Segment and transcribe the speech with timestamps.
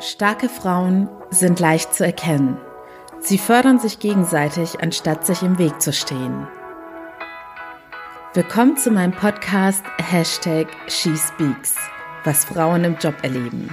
[0.00, 2.58] Starke Frauen sind leicht zu erkennen.
[3.20, 6.48] Sie fördern sich gegenseitig, anstatt sich im Weg zu stehen.
[8.34, 11.76] Willkommen zu meinem Podcast Hashtag SheSpeaks,
[12.24, 13.72] was Frauen im Job erleben.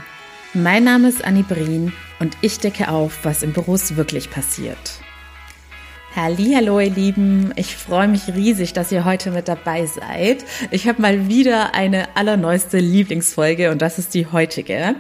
[0.54, 5.02] Mein Name ist Annie Brien und ich decke auf, was im Büros wirklich passiert.
[6.14, 7.54] Hallo, ihr Lieben.
[7.55, 10.43] Ich freue mich riesig, dass ihr heute mit dabei seid.
[10.70, 14.96] Ich habe mal wieder eine allerneueste Lieblingsfolge und das ist die heutige.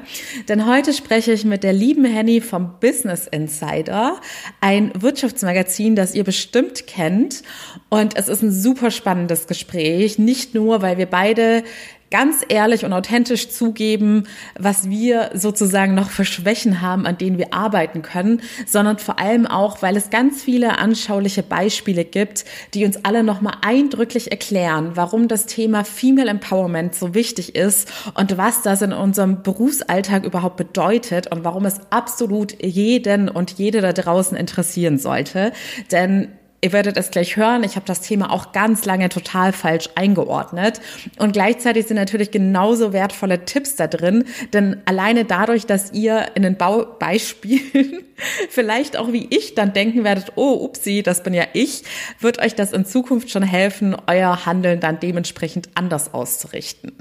[0.47, 4.21] Denn heute spreche ich mit der lieben Henny vom Business Insider,
[4.61, 7.43] ein Wirtschaftsmagazin, das ihr bestimmt kennt.
[7.89, 11.63] Und es ist ein super spannendes Gespräch, nicht nur, weil wir beide
[12.11, 14.25] ganz ehrlich und authentisch zugeben,
[14.59, 19.47] was wir sozusagen noch für Schwächen haben, an denen wir arbeiten können, sondern vor allem
[19.47, 25.27] auch, weil es ganz viele anschauliche Beispiele gibt, die uns alle nochmal eindrücklich erklären, warum
[25.27, 31.31] das Thema Female Empowerment so wichtig ist und was das in unserem Berufsalltag überhaupt bedeutet
[31.31, 35.53] und warum es absolut jeden und jede da draußen interessieren sollte.
[35.91, 36.27] Denn
[36.63, 40.79] Ihr werdet es gleich hören, ich habe das Thema auch ganz lange total falsch eingeordnet.
[41.17, 46.43] Und gleichzeitig sind natürlich genauso wertvolle Tipps da drin, denn alleine dadurch, dass ihr in
[46.43, 48.03] den Baubeispielen
[48.49, 51.83] vielleicht auch wie ich dann denken werdet, oh, upsi, das bin ja ich,
[52.19, 56.91] wird euch das in Zukunft schon helfen, euer Handeln dann dementsprechend anders auszurichten.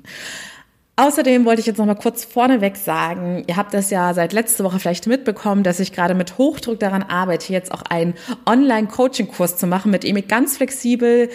[1.00, 4.64] Außerdem wollte ich jetzt noch mal kurz vorneweg sagen, ihr habt das ja seit letzter
[4.64, 8.12] Woche vielleicht mitbekommen, dass ich gerade mit Hochdruck daran arbeite, jetzt auch einen
[8.44, 11.30] Online-Coaching-Kurs zu machen, mit dem ihr ganz flexibel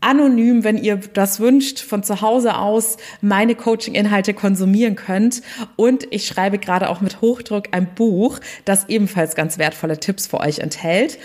[0.00, 5.42] anonym, wenn ihr das wünscht, von zu Hause aus meine Coaching-Inhalte konsumieren könnt.
[5.76, 10.40] Und ich schreibe gerade auch mit Hochdruck ein Buch, das ebenfalls ganz wertvolle Tipps für
[10.40, 11.18] euch enthält.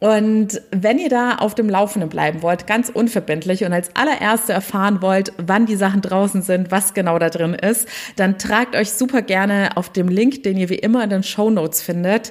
[0.00, 5.02] Und wenn ihr da auf dem Laufenden bleiben wollt, ganz unverbindlich und als allererste erfahren
[5.02, 9.22] wollt, wann die Sachen draußen sind, was genau da drin ist, dann tragt euch super
[9.22, 12.30] gerne auf dem Link, den ihr wie immer in den Show Notes findet,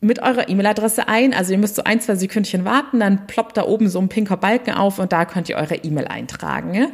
[0.00, 1.34] mit eurer E-Mail-Adresse ein.
[1.34, 4.38] Also ihr müsst so ein, zwei Sekündchen warten, dann ploppt da oben so ein pinker
[4.38, 6.88] Balken auf und da könnt ihr eure E-Mail eintragen.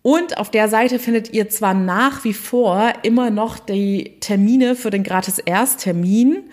[0.00, 4.90] Und auf der Seite findet ihr zwar nach wie vor immer noch die Termine für
[4.90, 6.44] den gratis Ersttermin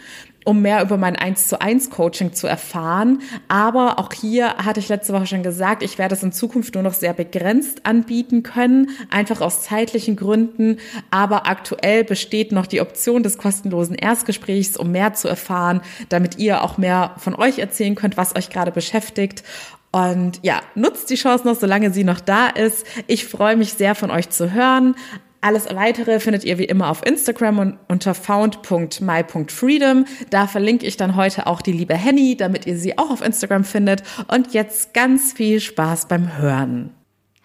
[0.44, 3.22] um mehr über mein 1 zu 1 Coaching zu erfahren.
[3.48, 6.84] Aber auch hier hatte ich letzte Woche schon gesagt, ich werde es in Zukunft nur
[6.84, 10.78] noch sehr begrenzt anbieten können, einfach aus zeitlichen Gründen.
[11.12, 16.64] Aber aktuell besteht noch die Option des kostenlosen Erstgesprächs, um mehr zu erfahren, damit ihr
[16.64, 19.44] auch mehr von euch erzählen könnt, was euch gerade beschäftigt.
[19.92, 22.86] Und ja, nutzt die Chance noch, solange sie noch da ist.
[23.08, 24.96] Ich freue mich sehr von euch zu hören.
[25.44, 30.06] Alles weitere findet ihr wie immer auf Instagram unter found.my.freedom.
[30.30, 33.64] Da verlinke ich dann heute auch die liebe Henny, damit ihr sie auch auf Instagram
[33.64, 34.04] findet.
[34.28, 36.92] Und jetzt ganz viel Spaß beim Hören.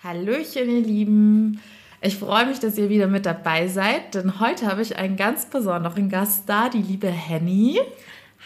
[0.04, 1.60] Hallöchen, ihr Lieben.
[2.02, 5.46] Ich freue mich, dass ihr wieder mit dabei seid, denn heute habe ich einen ganz
[5.46, 7.80] besonderen Gast da, die liebe Henny.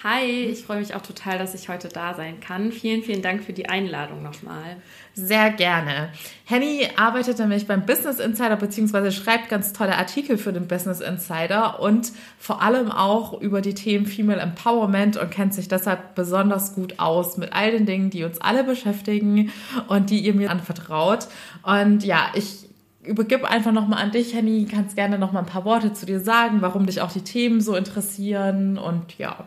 [0.03, 2.73] Hi, ich freue mich auch total, dass ich heute da sein kann.
[2.73, 4.77] Vielen, vielen Dank für die Einladung nochmal.
[5.13, 6.09] Sehr gerne.
[6.47, 11.81] Henny arbeitet nämlich beim Business Insider beziehungsweise schreibt ganz tolle Artikel für den Business Insider
[11.81, 16.99] und vor allem auch über die Themen Female Empowerment und kennt sich deshalb besonders gut
[16.99, 19.53] aus mit all den Dingen, die uns alle beschäftigen
[19.89, 21.29] und die ihr mir anvertraut.
[21.63, 22.71] Und ja, ich
[23.05, 24.67] übergib einfach nochmal an dich, Henny.
[24.71, 27.77] Kannst gerne nochmal ein paar Worte zu dir sagen, warum dich auch die Themen so
[27.77, 29.47] interessieren und ja.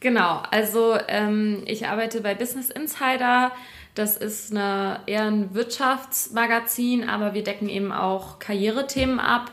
[0.00, 3.50] Genau, also ähm, ich arbeite bei Business Insider.
[3.94, 9.50] Das ist eine, eher ein Wirtschaftsmagazin, aber wir decken eben auch Karrierethemen ab.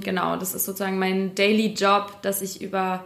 [0.00, 3.04] Genau, das ist sozusagen mein Daily Job, dass ich über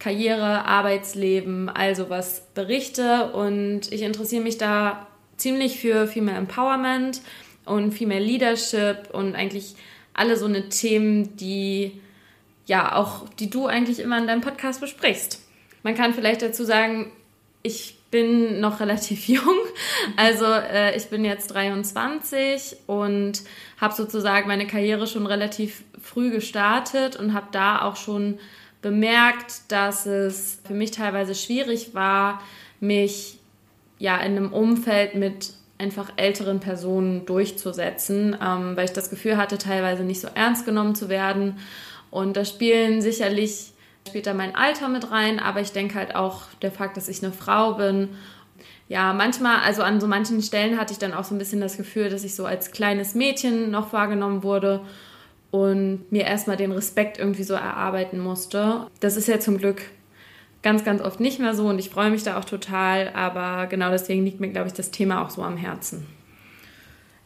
[0.00, 3.30] Karriere, Arbeitsleben, also was berichte.
[3.32, 7.20] Und ich interessiere mich da ziemlich für Female Empowerment
[7.64, 9.76] und Female Leadership und eigentlich
[10.12, 12.00] alle so eine Themen, die
[12.66, 15.41] ja auch, die du eigentlich immer in deinem Podcast besprichst.
[15.82, 17.10] Man kann vielleicht dazu sagen,
[17.62, 19.58] ich bin noch relativ jung.
[20.16, 23.42] Also äh, ich bin jetzt 23 und
[23.80, 28.38] habe sozusagen meine Karriere schon relativ früh gestartet und habe da auch schon
[28.82, 32.42] bemerkt, dass es für mich teilweise schwierig war,
[32.80, 33.38] mich
[33.98, 39.58] ja in einem Umfeld mit einfach älteren Personen durchzusetzen, ähm, weil ich das Gefühl hatte,
[39.58, 41.58] teilweise nicht so ernst genommen zu werden.
[42.10, 43.71] Und da spielen sicherlich
[44.08, 47.22] spielt da mein Alter mit rein, aber ich denke halt auch der Fakt, dass ich
[47.22, 48.10] eine Frau bin.
[48.88, 51.76] Ja, manchmal, also an so manchen Stellen hatte ich dann auch so ein bisschen das
[51.76, 54.80] Gefühl, dass ich so als kleines Mädchen noch wahrgenommen wurde
[55.50, 58.86] und mir erstmal den Respekt irgendwie so erarbeiten musste.
[59.00, 59.82] Das ist ja zum Glück
[60.62, 63.90] ganz, ganz oft nicht mehr so und ich freue mich da auch total, aber genau
[63.90, 66.06] deswegen liegt mir, glaube ich, das Thema auch so am Herzen.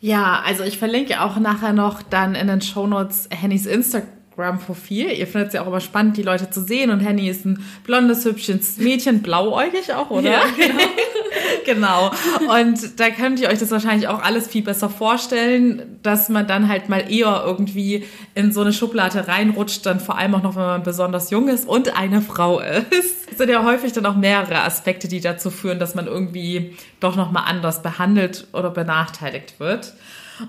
[0.01, 5.13] Ja, also ich verlinke auch nachher noch dann in den Shownotes Hennys Instagram Instagram-Profil.
[5.13, 6.91] Ihr findet es ja auch immer spannend, die Leute zu sehen.
[6.91, 10.31] Und Henny ist ein blondes, hübsches Mädchen, blauäugig auch, oder?
[10.31, 10.43] Ja,
[11.65, 12.11] genau.
[12.39, 12.61] genau.
[12.61, 16.69] Und da könnt ihr euch das wahrscheinlich auch alles viel besser vorstellen, dass man dann
[16.69, 18.05] halt mal eher irgendwie
[18.35, 21.67] in so eine Schublade reinrutscht, dann vor allem auch noch, wenn man besonders jung ist
[21.67, 23.31] und eine Frau ist.
[23.31, 27.17] Es sind ja häufig dann auch mehrere Aspekte, die dazu führen, dass man irgendwie doch
[27.17, 29.95] nochmal anders behandelt oder benachteiligt wird.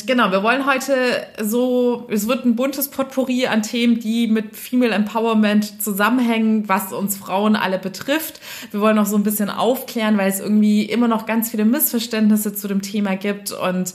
[0.05, 0.93] Genau, wir wollen heute
[1.41, 7.15] so, es wird ein buntes Potpourri an Themen, die mit Female Empowerment zusammenhängen, was uns
[7.15, 8.41] Frauen alle betrifft.
[8.71, 12.53] Wir wollen auch so ein bisschen aufklären, weil es irgendwie immer noch ganz viele Missverständnisse
[12.53, 13.93] zu dem Thema gibt und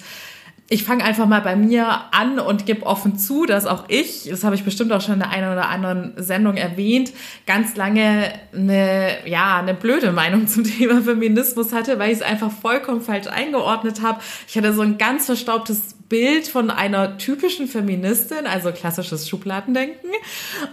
[0.69, 4.43] ich fange einfach mal bei mir an und gebe offen zu, dass auch ich, das
[4.43, 7.13] habe ich bestimmt auch schon in der einen oder anderen Sendung erwähnt,
[7.47, 12.51] ganz lange eine, ja, eine blöde Meinung zum Thema Feminismus hatte, weil ich es einfach
[12.51, 14.21] vollkommen falsch eingeordnet habe.
[14.49, 20.11] Ich hatte so ein ganz verstaubtes Bild von einer typischen Feministin, also klassisches Schubladendenken.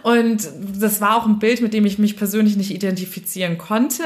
[0.04, 0.48] Und
[0.80, 4.04] das war auch ein Bild, mit dem ich mich persönlich nicht identifizieren konnte,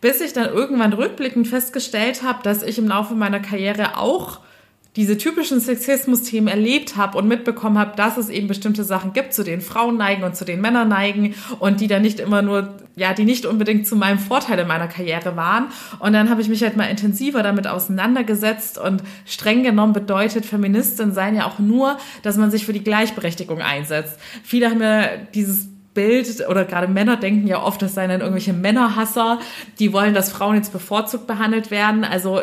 [0.00, 4.40] bis ich dann irgendwann rückblickend festgestellt habe, dass ich im Laufe meiner Karriere auch
[4.96, 9.44] diese typischen Sexismus-Themen erlebt habe und mitbekommen habe, dass es eben bestimmte Sachen gibt, zu
[9.44, 13.12] denen Frauen neigen und zu denen Männer neigen und die dann nicht immer nur, ja,
[13.12, 15.66] die nicht unbedingt zu meinem Vorteil in meiner Karriere waren.
[16.00, 21.12] Und dann habe ich mich halt mal intensiver damit auseinandergesetzt und streng genommen bedeutet Feministin
[21.12, 24.18] sein ja auch nur, dass man sich für die Gleichberechtigung einsetzt.
[24.42, 28.52] Viele haben ja dieses Bild oder gerade Männer denken ja oft, das seien dann irgendwelche
[28.52, 29.38] Männerhasser,
[29.78, 32.04] die wollen, dass Frauen jetzt bevorzugt behandelt werden.
[32.04, 32.40] Also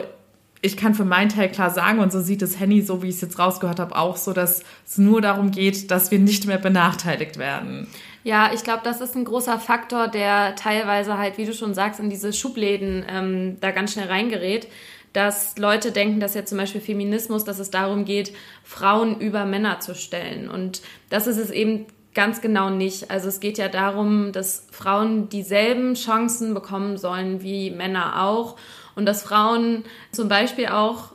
[0.65, 3.15] ich kann für meinen Teil klar sagen, und so sieht es Henny, so wie ich
[3.15, 6.57] es jetzt rausgehört habe, auch so, dass es nur darum geht, dass wir nicht mehr
[6.57, 7.87] benachteiligt werden.
[8.23, 11.99] Ja, ich glaube, das ist ein großer Faktor, der teilweise halt, wie du schon sagst,
[11.99, 14.67] in diese Schubläden ähm, da ganz schnell reingerät
[15.15, 18.33] dass Leute denken, dass ja zum Beispiel Feminismus, dass es darum geht,
[18.65, 20.49] Frauen über Männer zu stellen.
[20.49, 21.85] Und das ist es eben
[22.15, 23.11] ganz genau nicht.
[23.11, 28.55] Also es geht ja darum, dass Frauen dieselben Chancen bekommen sollen wie Männer auch
[28.95, 31.13] und dass Frauen zum Beispiel auch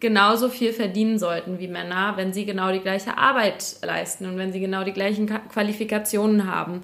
[0.00, 4.52] genauso viel verdienen sollten wie Männer, wenn sie genau die gleiche Arbeit leisten und wenn
[4.52, 6.82] sie genau die gleichen Qualifikationen haben.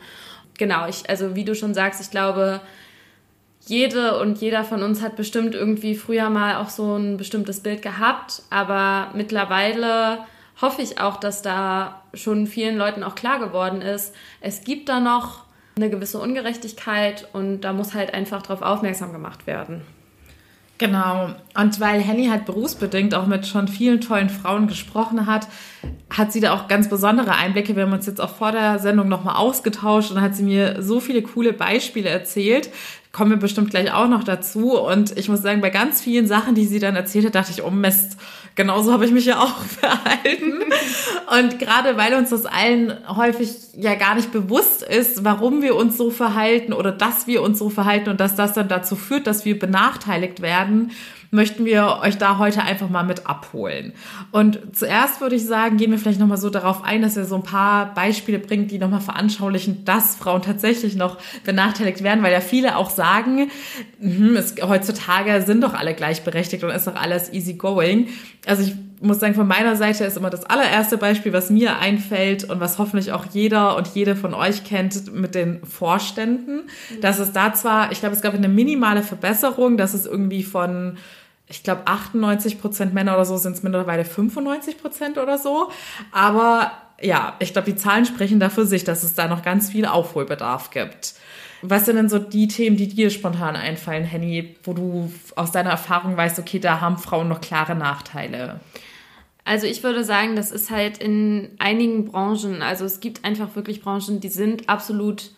[0.56, 2.60] Genau, ich, also wie du schon sagst, ich glaube,
[3.66, 7.82] jede und jeder von uns hat bestimmt irgendwie früher mal auch so ein bestimmtes Bild
[7.82, 10.18] gehabt, aber mittlerweile
[10.60, 15.00] hoffe ich auch, dass da schon vielen Leuten auch klar geworden ist, es gibt da
[15.00, 15.44] noch
[15.76, 19.82] eine gewisse Ungerechtigkeit und da muss halt einfach darauf aufmerksam gemacht werden.
[20.78, 21.30] Genau.
[21.58, 25.48] Und weil Henny halt berufsbedingt auch mit schon vielen tollen Frauen gesprochen hat,
[26.10, 27.76] hat sie da auch ganz besondere Einblicke.
[27.76, 31.00] Wir haben uns jetzt auch vor der Sendung nochmal ausgetauscht und hat sie mir so
[31.00, 32.70] viele coole Beispiele erzählt.
[33.10, 34.78] Kommen wir bestimmt gleich auch noch dazu.
[34.78, 37.62] Und ich muss sagen, bei ganz vielen Sachen, die sie dann erzählt hat, dachte ich,
[37.62, 38.18] oh Mist,
[38.56, 40.64] genauso habe ich mich ja auch verhalten.
[41.38, 45.96] Und gerade weil uns das allen häufig ja gar nicht bewusst ist, warum wir uns
[45.96, 49.44] so verhalten oder dass wir uns so verhalten und dass das dann dazu führt, dass
[49.44, 50.90] wir benachteiligt werden,
[51.36, 53.92] möchten wir euch da heute einfach mal mit abholen.
[54.32, 57.36] Und zuerst würde ich sagen, gehen wir vielleicht nochmal so darauf ein, dass ihr so
[57.36, 62.40] ein paar Beispiele bringt, die nochmal veranschaulichen, dass Frauen tatsächlich noch benachteiligt werden, weil ja
[62.40, 63.50] viele auch sagen,
[64.00, 68.08] hm, es, heutzutage sind doch alle gleichberechtigt und ist doch alles easy going.
[68.46, 72.44] Also ich muss sagen, von meiner Seite ist immer das allererste Beispiel, was mir einfällt
[72.44, 76.62] und was hoffentlich auch jeder und jede von euch kennt mit den Vorständen.
[76.90, 77.00] Mhm.
[77.00, 80.96] Dass es da zwar, ich glaube, es gab eine minimale Verbesserung, dass es irgendwie von
[81.48, 85.70] ich glaube 98 Prozent Männer oder so sind es mittlerweile 95 Prozent oder so.
[86.12, 89.86] Aber ja, ich glaube, die Zahlen sprechen dafür sich, dass es da noch ganz viel
[89.86, 91.14] Aufholbedarf gibt.
[91.62, 95.70] Was sind denn so die Themen, die dir spontan einfallen, Henny, wo du aus deiner
[95.70, 98.60] Erfahrung weißt, okay, da haben Frauen noch klare Nachteile?
[99.44, 103.80] Also ich würde sagen, das ist halt in einigen Branchen, also es gibt einfach wirklich
[103.80, 105.30] Branchen, die sind absolut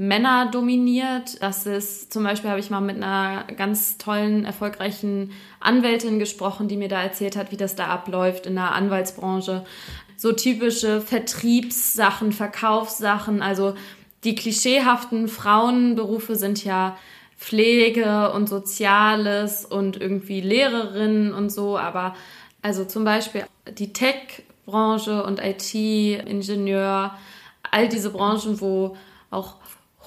[0.00, 1.42] Männer dominiert.
[1.42, 6.76] Das ist zum Beispiel habe ich mal mit einer ganz tollen, erfolgreichen Anwältin gesprochen, die
[6.76, 9.64] mir da erzählt hat, wie das da abläuft in der Anwaltsbranche.
[10.16, 13.74] So typische Vertriebssachen, Verkaufssachen, also
[14.22, 16.96] die klischeehaften Frauenberufe sind ja
[17.36, 22.14] Pflege und Soziales und irgendwie Lehrerinnen und so, aber
[22.62, 27.18] also zum Beispiel die Tech-Branche und IT-Ingenieur,
[27.68, 28.96] all diese Branchen, wo
[29.30, 29.56] auch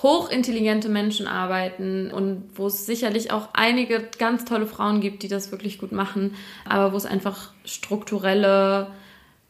[0.03, 5.51] hochintelligente Menschen arbeiten und wo es sicherlich auch einige ganz tolle Frauen gibt, die das
[5.51, 8.87] wirklich gut machen, aber wo es einfach strukturelle,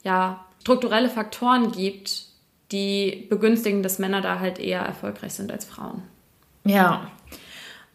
[0.04, 2.26] ja, strukturelle Faktoren gibt,
[2.72, 6.04] die begünstigen, dass Männer da halt eher erfolgreich sind als Frauen.
[6.64, 7.10] Ja.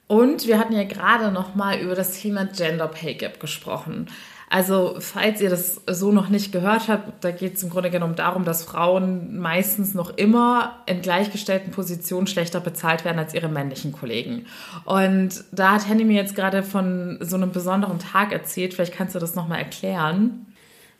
[0.08, 4.08] Und wir hatten ja gerade noch mal über das Thema Gender Pay Gap gesprochen.
[4.48, 8.14] Also, falls ihr das so noch nicht gehört habt, da geht es im Grunde genommen
[8.14, 13.90] darum, dass Frauen meistens noch immer in gleichgestellten Positionen schlechter bezahlt werden als ihre männlichen
[13.90, 14.46] Kollegen.
[14.84, 18.75] Und da hat Henny mir jetzt gerade von so einem besonderen Tag erzählt.
[18.75, 20.46] Vielleicht kannst du das nochmal erklären.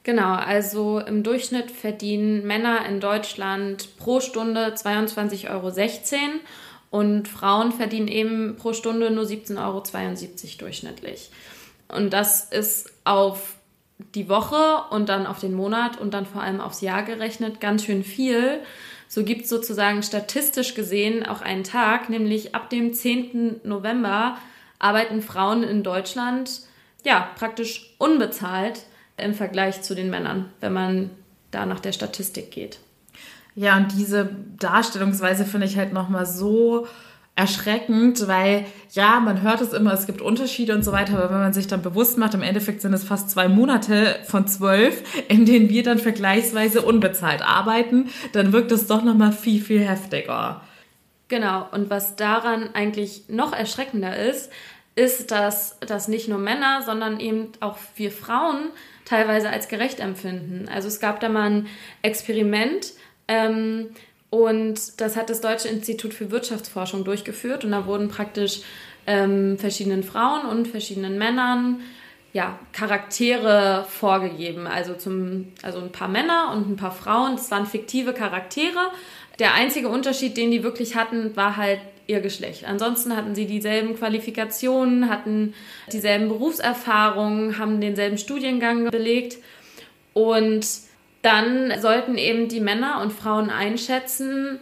[0.03, 5.71] Genau, also im Durchschnitt verdienen Männer in Deutschland pro Stunde 22,16 Euro
[6.91, 9.83] und Frauen verdienen eben pro Stunde nur 17,72 Euro
[10.59, 11.31] durchschnittlich.
[11.89, 13.57] Und das ist auf
[14.15, 17.85] die Woche und dann auf den Monat und dann vor allem aufs Jahr gerechnet ganz
[17.85, 18.61] schön viel.
[19.09, 23.61] So gibt es sozusagen statistisch gesehen auch einen Tag, nämlich ab dem 10.
[23.65, 24.37] November
[24.79, 26.63] arbeiten Frauen in Deutschland
[27.05, 28.83] ja praktisch unbezahlt
[29.17, 31.11] im Vergleich zu den Männern, wenn man
[31.51, 32.79] da nach der Statistik geht.
[33.57, 36.87] Ja, und diese Darstellungsweise finde ich halt nochmal so
[37.37, 41.41] erschreckend, weil ja, man hört es immer, es gibt Unterschiede und so weiter, aber wenn
[41.41, 45.45] man sich dann bewusst macht, im Endeffekt sind es fast zwei Monate von zwölf, in
[45.45, 50.63] denen wir dann vergleichsweise unbezahlt arbeiten, dann wirkt es doch nochmal viel, viel heftiger.
[51.29, 54.51] Genau, und was daran eigentlich noch erschreckender ist,
[54.95, 58.71] ist, dass das nicht nur Männer, sondern eben auch wir Frauen
[59.05, 60.69] teilweise als gerecht empfinden.
[60.73, 61.67] Also es gab da mal ein
[62.01, 62.93] Experiment,
[63.29, 63.89] ähm,
[64.31, 67.65] und das hat das Deutsche Institut für Wirtschaftsforschung durchgeführt.
[67.65, 68.61] Und da wurden praktisch
[69.07, 71.81] ähm, verschiedenen Frauen und verschiedenen Männern
[72.33, 74.67] ja, Charaktere vorgegeben.
[74.67, 77.37] Also, zum, also ein paar Männer und ein paar Frauen.
[77.37, 78.91] Das waren fiktive Charaktere.
[79.39, 82.65] Der einzige Unterschied, den die wirklich hatten, war halt ihr Geschlecht.
[82.65, 85.55] Ansonsten hatten sie dieselben Qualifikationen, hatten
[85.93, 89.39] dieselben Berufserfahrungen, haben denselben Studiengang belegt.
[90.13, 90.67] Und
[91.27, 94.61] dann sollten eben die Männer und Frauen einschätzen,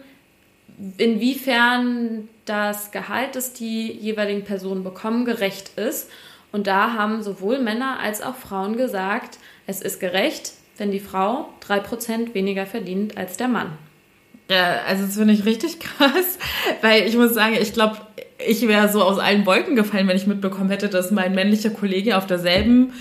[0.97, 6.09] inwiefern das Gehalt, das die jeweiligen Personen bekommen, gerecht ist.
[6.51, 11.49] Und da haben sowohl Männer als auch Frauen gesagt, es ist gerecht, wenn die Frau
[11.67, 13.77] 3% weniger verdient als der Mann.
[14.49, 16.39] Ja, also das finde ich richtig krass,
[16.81, 17.97] weil ich muss sagen, ich glaube,
[18.45, 22.17] ich wäre so aus allen Wolken gefallen, wenn ich mitbekommen hätte, dass mein männlicher Kollege
[22.17, 22.93] auf derselben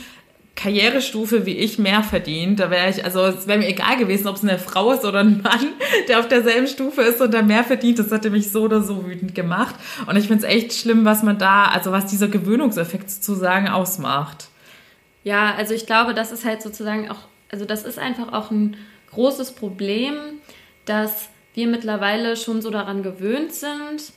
[0.56, 2.60] Karrierestufe wie ich mehr verdient.
[2.60, 5.20] Da wäre ich, also es wäre mir egal gewesen, ob es eine Frau ist oder
[5.20, 5.68] ein Mann,
[6.08, 7.98] der auf derselben Stufe ist und da mehr verdient.
[7.98, 9.74] Das hätte mich so oder so wütend gemacht.
[10.06, 14.48] Und ich finde es echt schlimm, was man da, also was dieser Gewöhnungseffekt sozusagen ausmacht.
[15.24, 17.20] Ja, also ich glaube, das ist halt sozusagen auch,
[17.50, 18.76] also das ist einfach auch ein
[19.10, 20.14] großes Problem,
[20.84, 24.12] dass wir mittlerweile schon so daran gewöhnt sind,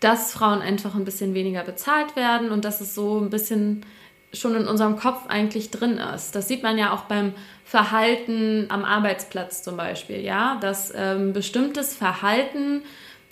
[0.00, 3.84] dass Frauen einfach ein bisschen weniger bezahlt werden und dass es so ein bisschen
[4.32, 6.34] schon in unserem Kopf eigentlich drin ist.
[6.34, 7.32] Das sieht man ja auch beim
[7.64, 12.82] Verhalten am Arbeitsplatz zum Beispiel, ja, dass ähm, bestimmtes Verhalten,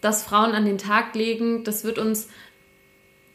[0.00, 2.28] das Frauen an den Tag legen, das wird uns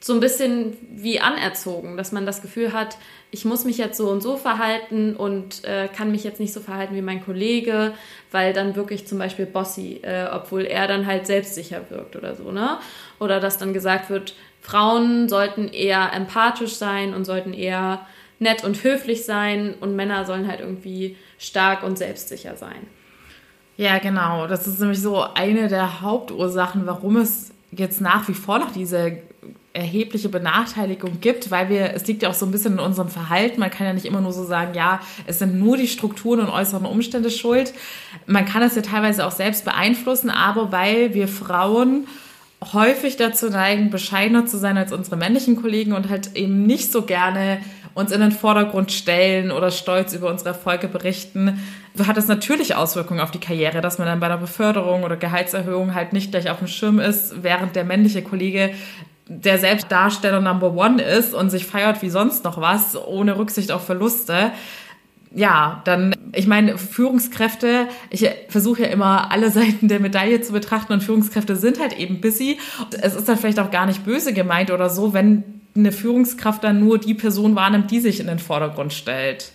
[0.01, 2.98] so ein bisschen wie anerzogen, dass man das Gefühl hat,
[3.32, 6.62] ich muss mich jetzt so und so verhalten und äh, kann mich jetzt nicht so
[6.62, 7.94] verhalten wie mein Kollege,
[8.32, 12.51] weil dann wirklich zum Beispiel bossy, äh, obwohl er dann halt selbstsicher wirkt oder so,
[12.51, 12.80] ne?
[13.20, 14.36] Oder dass dann gesagt wird,
[14.70, 18.06] Frauen sollten eher empathisch sein und sollten eher
[18.38, 22.88] nett und höflich sein und Männer sollen halt irgendwie stark und selbstsicher sein.
[23.78, 24.46] Ja, genau.
[24.48, 29.20] Das ist nämlich so eine der Hauptursachen, warum es jetzt nach wie vor noch diese
[29.74, 33.60] erhebliche Benachteiligung gibt, weil wir, es liegt ja auch so ein bisschen in unserem Verhalten.
[33.60, 36.50] Man kann ja nicht immer nur so sagen, ja, es sind nur die Strukturen und
[36.50, 37.74] äußeren Umstände schuld.
[38.26, 42.08] Man kann es ja teilweise auch selbst beeinflussen, aber weil wir Frauen
[42.74, 47.04] häufig dazu neigen, bescheidener zu sein als unsere männlichen Kollegen und halt eben nicht so
[47.04, 47.60] gerne
[47.94, 51.60] uns in den Vordergrund stellen oder stolz über unsere Erfolge berichten,
[52.06, 55.96] hat das natürlich Auswirkungen auf die Karriere, dass man dann bei einer Beförderung oder Gehaltserhöhung
[55.96, 58.72] halt nicht gleich auf dem Schirm ist, während der männliche Kollege
[59.28, 63.86] der Selbstdarsteller Number One ist und sich feiert wie sonst noch was, ohne Rücksicht auf
[63.86, 64.51] Verluste
[65.32, 70.94] ja, dann, ich meine, Führungskräfte, ich versuche ja immer alle Seiten der Medaille zu betrachten
[70.94, 72.58] und Führungskräfte sind halt eben busy.
[73.02, 76.80] Es ist dann vielleicht auch gar nicht böse gemeint oder so, wenn eine Führungskraft dann
[76.80, 79.52] nur die Person wahrnimmt, die sich in den Vordergrund stellt.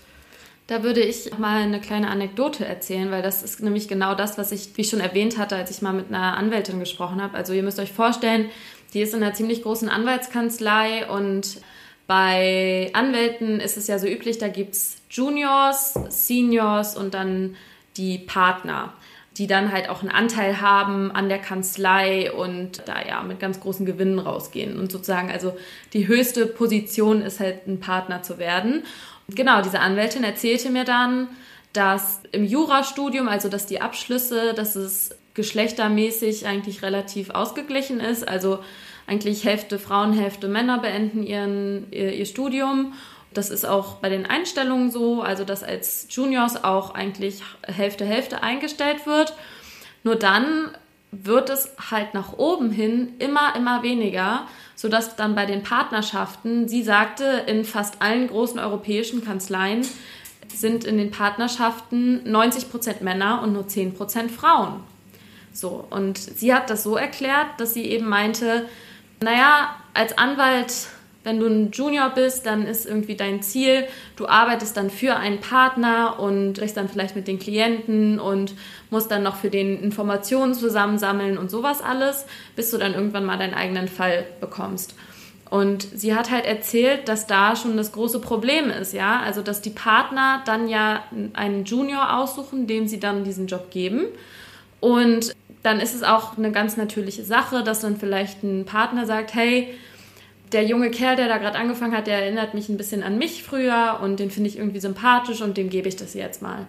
[0.66, 4.50] Da würde ich mal eine kleine Anekdote erzählen, weil das ist nämlich genau das, was
[4.50, 7.36] ich, wie ich schon erwähnt hatte, als ich mal mit einer Anwältin gesprochen habe.
[7.36, 8.46] Also ihr müsst euch vorstellen,
[8.94, 11.58] die ist in einer ziemlich großen Anwaltskanzlei und
[12.06, 17.56] bei Anwälten ist es ja so üblich, da gibt es Juniors, Seniors und dann
[17.96, 18.92] die Partner,
[19.36, 23.60] die dann halt auch einen Anteil haben an der Kanzlei und da ja mit ganz
[23.60, 24.78] großen Gewinnen rausgehen.
[24.78, 25.56] Und sozusagen, also
[25.92, 28.84] die höchste Position ist halt ein Partner zu werden.
[29.28, 31.28] Genau, diese Anwältin erzählte mir dann,
[31.72, 38.26] dass im Jurastudium, also dass die Abschlüsse, dass es geschlechtermäßig eigentlich relativ ausgeglichen ist.
[38.26, 38.60] Also
[39.06, 42.92] eigentlich Hälfte Frauen, Hälfte Männer beenden ihren, ihr, ihr Studium
[43.32, 48.42] Das ist auch bei den Einstellungen so, also dass als Juniors auch eigentlich Hälfte Hälfte
[48.42, 49.34] eingestellt wird.
[50.04, 50.70] Nur dann
[51.10, 56.82] wird es halt nach oben hin immer, immer weniger, sodass dann bei den Partnerschaften, sie
[56.82, 59.86] sagte, in fast allen großen europäischen Kanzleien
[60.52, 64.80] sind in den Partnerschaften 90 Prozent Männer und nur 10 Prozent Frauen.
[65.52, 68.68] So, und sie hat das so erklärt, dass sie eben meinte,
[69.24, 70.88] naja, als Anwalt
[71.24, 75.40] wenn du ein Junior bist, dann ist irgendwie dein Ziel, du arbeitest dann für einen
[75.40, 78.54] Partner und sprichst dann vielleicht mit den Klienten und
[78.90, 82.26] musst dann noch für den Informationen zusammensammeln und sowas alles,
[82.56, 84.94] bis du dann irgendwann mal deinen eigenen Fall bekommst.
[85.48, 89.62] Und sie hat halt erzählt, dass da schon das große Problem ist, ja, also dass
[89.62, 94.06] die Partner dann ja einen Junior aussuchen, dem sie dann diesen Job geben.
[94.80, 99.34] Und dann ist es auch eine ganz natürliche Sache, dass dann vielleicht ein Partner sagt,
[99.34, 99.74] hey,
[100.52, 103.42] der junge Kerl, der da gerade angefangen hat, der erinnert mich ein bisschen an mich
[103.42, 106.66] früher und den finde ich irgendwie sympathisch und dem gebe ich das jetzt mal.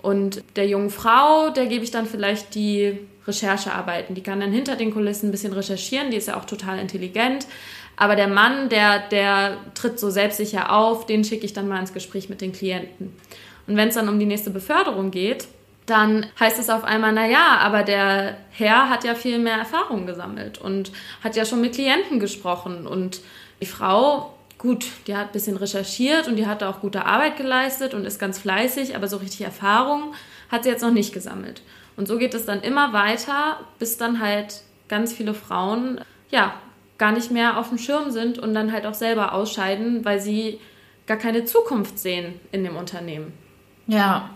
[0.00, 4.14] Und der jungen Frau, der gebe ich dann vielleicht die Recherchearbeiten.
[4.14, 7.48] Die kann dann hinter den Kulissen ein bisschen recherchieren, die ist ja auch total intelligent.
[7.96, 11.92] Aber der Mann, der, der tritt so selbstsicher auf, den schicke ich dann mal ins
[11.92, 13.12] Gespräch mit den Klienten.
[13.66, 15.48] Und wenn es dann um die nächste Beförderung geht,
[15.86, 20.06] dann heißt es auf einmal, na ja, aber der Herr hat ja viel mehr Erfahrung
[20.06, 23.20] gesammelt und hat ja schon mit Klienten gesprochen und
[23.60, 27.94] die Frau, gut, die hat ein bisschen recherchiert und die hat auch gute Arbeit geleistet
[27.94, 30.14] und ist ganz fleißig, aber so richtig Erfahrung
[30.50, 31.62] hat sie jetzt noch nicht gesammelt.
[31.96, 36.54] Und so geht es dann immer weiter, bis dann halt ganz viele Frauen, ja,
[36.98, 40.60] gar nicht mehr auf dem Schirm sind und dann halt auch selber ausscheiden, weil sie
[41.06, 43.32] gar keine Zukunft sehen in dem Unternehmen.
[43.86, 44.30] Ja,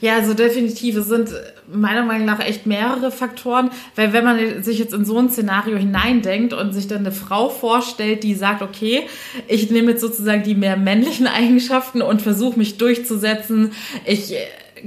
[0.00, 0.96] ja, also definitiv.
[0.96, 1.30] Es sind
[1.72, 5.76] meiner Meinung nach echt mehrere Faktoren, weil wenn man sich jetzt in so ein Szenario
[5.76, 9.06] hineindenkt und sich dann eine Frau vorstellt, die sagt, okay,
[9.48, 13.72] ich nehme jetzt sozusagen die mehr männlichen Eigenschaften und versuche mich durchzusetzen,
[14.04, 14.38] ich äh,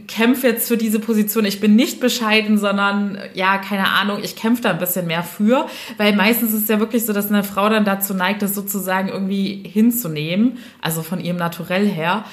[0.08, 1.46] kämpfe jetzt für diese Position.
[1.46, 5.68] Ich bin nicht bescheiden, sondern ja, keine Ahnung, ich kämpfe da ein bisschen mehr für,
[5.98, 9.10] weil meistens ist es ja wirklich so, dass eine Frau dann dazu neigt, das sozusagen
[9.10, 12.26] irgendwie hinzunehmen, also von ihrem Naturell her.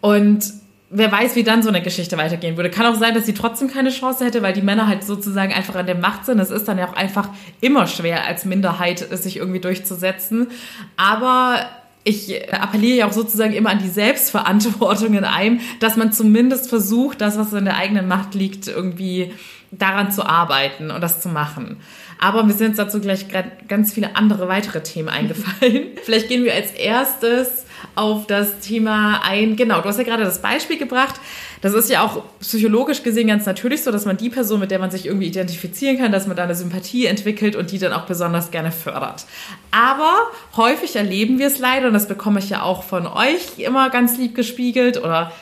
[0.00, 0.44] Und
[0.90, 2.70] wer weiß, wie dann so eine Geschichte weitergehen würde.
[2.70, 5.74] Kann auch sein, dass sie trotzdem keine Chance hätte, weil die Männer halt sozusagen einfach
[5.74, 6.38] an der Macht sind.
[6.38, 7.28] Es ist dann ja auch einfach
[7.60, 10.48] immer schwer, als Minderheit sich irgendwie durchzusetzen.
[10.96, 11.66] Aber
[12.04, 17.20] ich appelliere ja auch sozusagen immer an die Selbstverantwortung in einem, dass man zumindest versucht,
[17.20, 19.32] das, was in der eigenen Macht liegt, irgendwie
[19.70, 21.76] daran zu arbeiten und das zu machen.
[22.18, 23.26] Aber mir sind dazu gleich
[23.68, 25.88] ganz viele andere weitere Themen eingefallen.
[26.02, 29.56] Vielleicht gehen wir als erstes auf das Thema ein.
[29.56, 31.16] Genau, du hast ja gerade das Beispiel gebracht.
[31.60, 34.78] Das ist ja auch psychologisch gesehen ganz natürlich so, dass man die Person, mit der
[34.78, 38.06] man sich irgendwie identifizieren kann, dass man da eine Sympathie entwickelt und die dann auch
[38.06, 39.26] besonders gerne fördert.
[39.70, 40.14] Aber
[40.56, 44.16] häufig erleben wir es leider, und das bekomme ich ja auch von euch immer ganz
[44.18, 45.32] lieb gespiegelt oder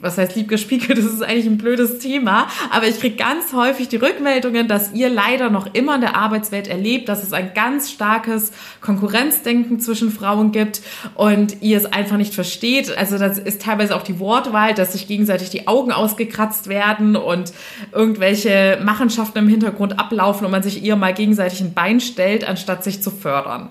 [0.00, 3.88] was heißt lieb gespiegelt, das ist eigentlich ein blödes Thema, aber ich kriege ganz häufig
[3.88, 7.90] die Rückmeldungen, dass ihr leider noch immer in der Arbeitswelt erlebt, dass es ein ganz
[7.90, 10.82] starkes Konkurrenzdenken zwischen Frauen gibt
[11.14, 12.96] und ihr es einfach nicht versteht.
[12.96, 17.52] Also das ist teilweise auch die Wortwahl, dass sich gegenseitig die Augen ausgekratzt werden und
[17.92, 22.84] irgendwelche Machenschaften im Hintergrund ablaufen und man sich ihr mal gegenseitig ein Bein stellt, anstatt
[22.84, 23.70] sich zu fördern.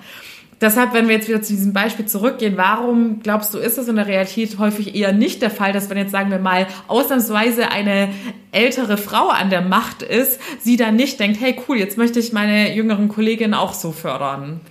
[0.59, 3.95] Deshalb, wenn wir jetzt wieder zu diesem Beispiel zurückgehen, warum glaubst du, ist das in
[3.95, 8.09] der Realität häufig eher nicht der Fall, dass wenn jetzt sagen wir mal ausnahmsweise eine
[8.51, 12.33] ältere Frau an der Macht ist, sie dann nicht denkt, hey cool, jetzt möchte ich
[12.33, 14.61] meine jüngeren Kolleginnen auch so fördern?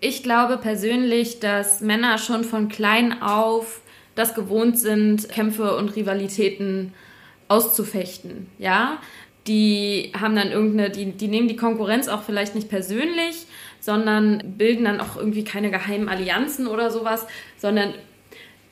[0.00, 3.82] Ich glaube persönlich, dass Männer schon von klein auf
[4.14, 6.94] das gewohnt sind, Kämpfe und Rivalitäten
[7.48, 8.98] auszufechten, ja.
[9.46, 13.46] Die haben dann irgendeine, die, die nehmen die Konkurrenz auch vielleicht nicht persönlich,
[13.84, 17.26] sondern bilden dann auch irgendwie keine geheimen Allianzen oder sowas,
[17.58, 17.94] sondern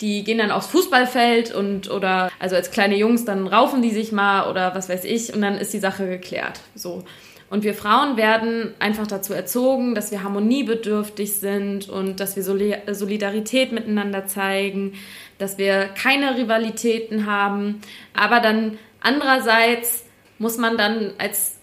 [0.01, 4.11] die gehen dann aufs Fußballfeld und oder also als kleine Jungs dann raufen die sich
[4.11, 6.61] mal oder was weiß ich und dann ist die Sache geklärt.
[6.75, 7.05] So.
[7.51, 13.73] Und wir Frauen werden einfach dazu erzogen, dass wir harmoniebedürftig sind und dass wir Solidarität
[13.73, 14.95] miteinander zeigen,
[15.37, 17.83] dass wir keine Rivalitäten haben.
[18.15, 20.07] Aber dann andererseits
[20.39, 21.59] muss man dann als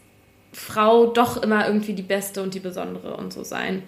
[0.51, 3.83] Frau doch immer irgendwie die Beste und die Besondere und so sein.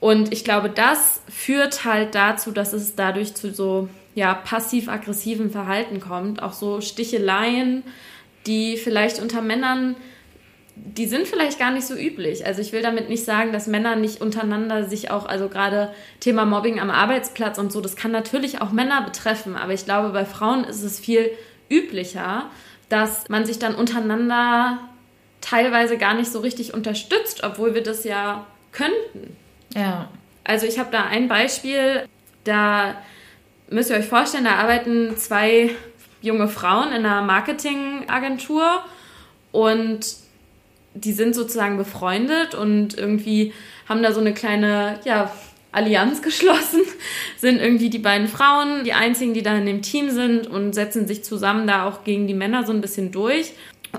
[0.00, 6.00] Und ich glaube, das führt halt dazu, dass es dadurch zu so ja, passiv-aggressiven Verhalten
[6.00, 6.42] kommt.
[6.42, 7.82] Auch so Sticheleien,
[8.46, 9.96] die vielleicht unter Männern,
[10.76, 12.46] die sind vielleicht gar nicht so üblich.
[12.46, 16.44] Also ich will damit nicht sagen, dass Männer nicht untereinander sich auch, also gerade Thema
[16.44, 19.56] Mobbing am Arbeitsplatz und so, das kann natürlich auch Männer betreffen.
[19.56, 21.30] Aber ich glaube, bei Frauen ist es viel
[21.68, 22.50] üblicher,
[22.88, 24.78] dass man sich dann untereinander
[25.48, 29.36] teilweise gar nicht so richtig unterstützt, obwohl wir das ja könnten.
[29.74, 30.08] Ja.
[30.44, 32.04] Also ich habe da ein Beispiel,
[32.44, 32.96] da
[33.70, 35.70] müsst ihr euch vorstellen, da arbeiten zwei
[36.20, 38.82] junge Frauen in einer Marketingagentur
[39.52, 40.00] und
[40.94, 43.52] die sind sozusagen befreundet und irgendwie
[43.88, 45.30] haben da so eine kleine, ja,
[45.70, 46.80] Allianz geschlossen,
[47.36, 51.06] sind irgendwie die beiden Frauen die einzigen, die da in dem Team sind und setzen
[51.06, 53.52] sich zusammen da auch gegen die Männer so ein bisschen durch.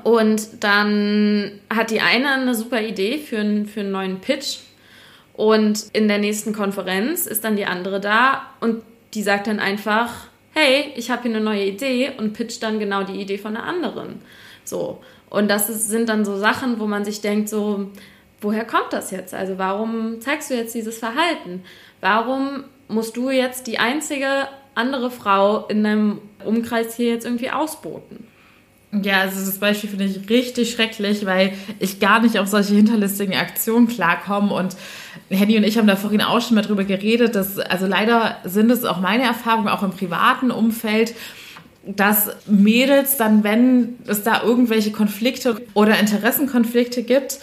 [0.04, 4.60] Und dann hat die eine eine super Idee für einen, für einen neuen Pitch.
[5.34, 10.28] Und in der nächsten Konferenz ist dann die andere da und die sagt dann einfach,
[10.54, 13.64] hey, ich habe hier eine neue Idee und pitcht dann genau die Idee von der
[13.64, 14.22] anderen.
[14.64, 15.02] So.
[15.30, 17.90] Und das ist, sind dann so Sachen, wo man sich denkt, so,
[18.42, 19.34] woher kommt das jetzt?
[19.34, 21.64] Also warum zeigst du jetzt dieses Verhalten?
[22.02, 28.28] Warum musst du jetzt die einzige andere Frau in deinem Umkreis hier jetzt irgendwie ausboten?
[28.92, 33.36] Ja, also das Beispiel finde ich richtig schrecklich, weil ich gar nicht auf solche hinterlistigen
[33.36, 34.52] Aktionen klarkomme.
[34.52, 34.76] Und
[35.30, 38.72] Henny und ich haben da vorhin auch schon mal drüber geredet, dass, also leider sind
[38.72, 41.14] es auch meine Erfahrungen, auch im privaten Umfeld,
[41.86, 47.40] dass Mädels dann, wenn es da irgendwelche Konflikte oder Interessenkonflikte gibt,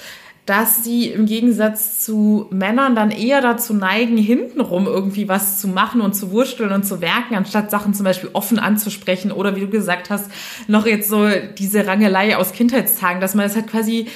[0.46, 6.00] dass sie im Gegensatz zu Männern dann eher dazu neigen, hintenrum irgendwie was zu machen
[6.00, 9.68] und zu wursteln und zu werken, anstatt Sachen zum Beispiel offen anzusprechen oder wie du
[9.68, 10.30] gesagt hast,
[10.68, 11.28] noch jetzt so
[11.59, 14.06] diese Rangelei aus Kindheitstagen, dass man das halt quasi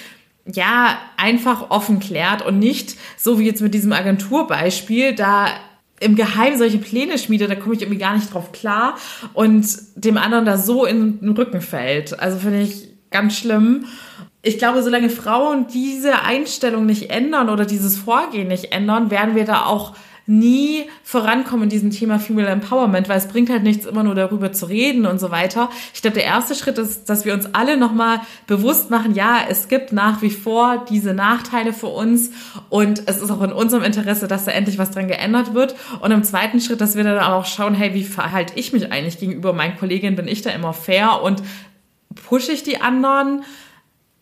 [0.46, 5.48] ja einfach offen klärt und nicht so wie jetzt mit diesem Agenturbeispiel da
[5.98, 8.96] im Geheimen solche Pläne schmiedet, da komme ich irgendwie gar nicht drauf klar
[9.34, 9.66] und
[9.96, 12.18] dem anderen da so in den Rücken fällt.
[12.18, 13.84] Also finde ich ganz schlimm
[14.42, 19.44] ich glaube, solange Frauen diese Einstellung nicht ändern oder dieses Vorgehen nicht ändern, werden wir
[19.44, 19.94] da auch
[20.31, 24.53] nie vorankommen in diesem Thema Female Empowerment, weil es bringt halt nichts, immer nur darüber
[24.53, 25.70] zu reden und so weiter.
[25.92, 29.66] Ich glaube, der erste Schritt ist, dass wir uns alle nochmal bewusst machen, ja, es
[29.66, 32.31] gibt nach wie vor diese Nachteile für uns
[32.68, 35.74] und es ist auch in unserem Interesse, dass da endlich was dran geändert wird.
[36.00, 39.18] Und im zweiten Schritt, dass wir dann auch schauen, hey, wie verhalte ich mich eigentlich
[39.18, 40.14] gegenüber meinen Kolleginnen?
[40.14, 41.42] Bin ich da immer fair und
[42.14, 43.42] pushe ich die anderen?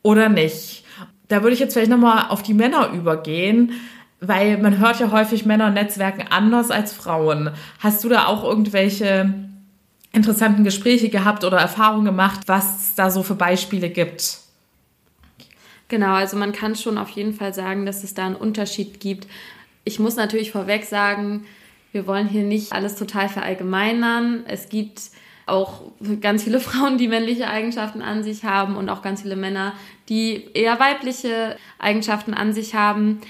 [0.02, 0.84] Oder nicht.
[1.28, 3.72] Da würde ich jetzt vielleicht nochmal auf die Männer übergehen,
[4.20, 7.50] weil man hört ja häufig Männer Netzwerken anders als Frauen.
[7.80, 9.34] Hast du da auch irgendwelche
[10.12, 14.38] interessanten Gespräche gehabt oder Erfahrungen gemacht, was es da so für Beispiele gibt?
[15.88, 19.26] Genau, also man kann schon auf jeden Fall sagen, dass es da einen Unterschied gibt.
[19.84, 21.44] Ich muss natürlich vorweg sagen,
[21.92, 24.44] wir wollen hier nicht alles total verallgemeinern.
[24.46, 25.00] Es gibt
[25.48, 25.82] auch
[26.20, 29.74] ganz viele Frauen, die männliche Eigenschaften an sich haben und auch ganz viele Männer,
[30.08, 33.20] die eher weibliche Eigenschaften an sich haben.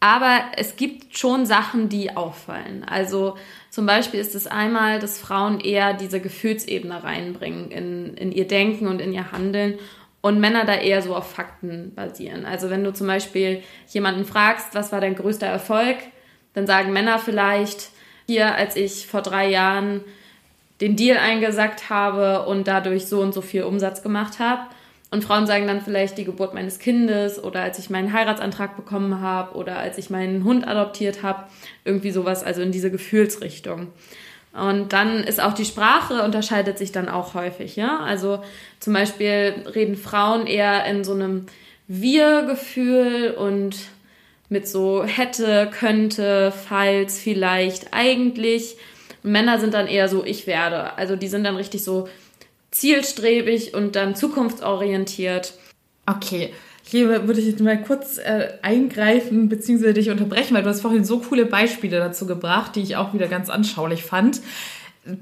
[0.00, 2.84] Aber es gibt schon Sachen, die auffallen.
[2.84, 3.36] Also
[3.70, 8.88] zum Beispiel ist es einmal, dass Frauen eher diese Gefühlsebene reinbringen in, in ihr Denken
[8.88, 9.78] und in ihr Handeln
[10.20, 12.46] und Männer da eher so auf Fakten basieren.
[12.46, 15.98] Also wenn du zum Beispiel jemanden fragst, was war dein größter Erfolg,
[16.54, 17.90] dann sagen Männer vielleicht,
[18.26, 20.00] hier, als ich vor drei Jahren
[20.82, 24.62] den Deal eingesackt habe und dadurch so und so viel Umsatz gemacht habe.
[25.12, 29.20] Und Frauen sagen dann vielleicht die Geburt meines Kindes oder als ich meinen Heiratsantrag bekommen
[29.20, 31.44] habe oder als ich meinen Hund adoptiert habe.
[31.84, 33.88] Irgendwie sowas, also in diese Gefühlsrichtung.
[34.52, 38.00] Und dann ist auch die Sprache unterscheidet sich dann auch häufig, ja.
[38.00, 38.42] Also
[38.80, 41.46] zum Beispiel reden Frauen eher in so einem
[41.86, 43.76] Wir-Gefühl und
[44.48, 48.76] mit so hätte, könnte, falls, vielleicht, eigentlich.
[49.22, 50.96] Männer sind dann eher so, ich werde.
[50.96, 52.08] Also die sind dann richtig so
[52.70, 55.54] zielstrebig und dann zukunftsorientiert.
[56.06, 56.52] Okay.
[56.84, 59.92] Hier würde ich jetzt mal kurz äh, eingreifen bzw.
[59.92, 63.28] dich unterbrechen, weil du hast vorhin so coole Beispiele dazu gebracht, die ich auch wieder
[63.28, 64.40] ganz anschaulich fand.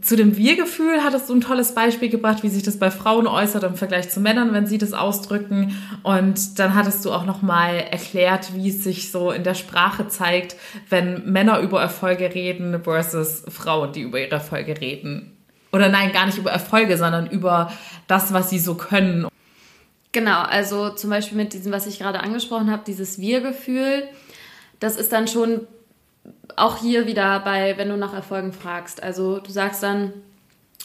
[0.02, 3.62] Zu dem Wir-Gefühl hattest du ein tolles Beispiel gebracht, wie sich das bei Frauen äußert
[3.62, 5.74] im Vergleich zu Männern, wenn sie das ausdrücken.
[6.02, 10.56] Und dann hattest du auch nochmal erklärt, wie es sich so in der Sprache zeigt,
[10.90, 15.34] wenn Männer über Erfolge reden versus Frauen, die über ihre Erfolge reden.
[15.72, 17.72] Oder nein, gar nicht über Erfolge, sondern über
[18.06, 19.28] das, was sie so können.
[20.12, 24.02] Genau, also zum Beispiel mit diesem, was ich gerade angesprochen habe, dieses Wir-Gefühl,
[24.78, 25.66] das ist dann schon
[26.56, 29.02] auch hier wieder bei, wenn du nach Erfolgen fragst.
[29.02, 30.12] Also du sagst dann,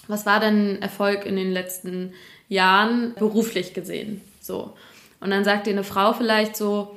[0.08, 2.13] was war denn Erfolg in den letzten
[2.48, 4.21] Jahren beruflich gesehen?
[4.39, 4.76] So.
[5.19, 6.95] Und dann sagt dir eine Frau vielleicht so,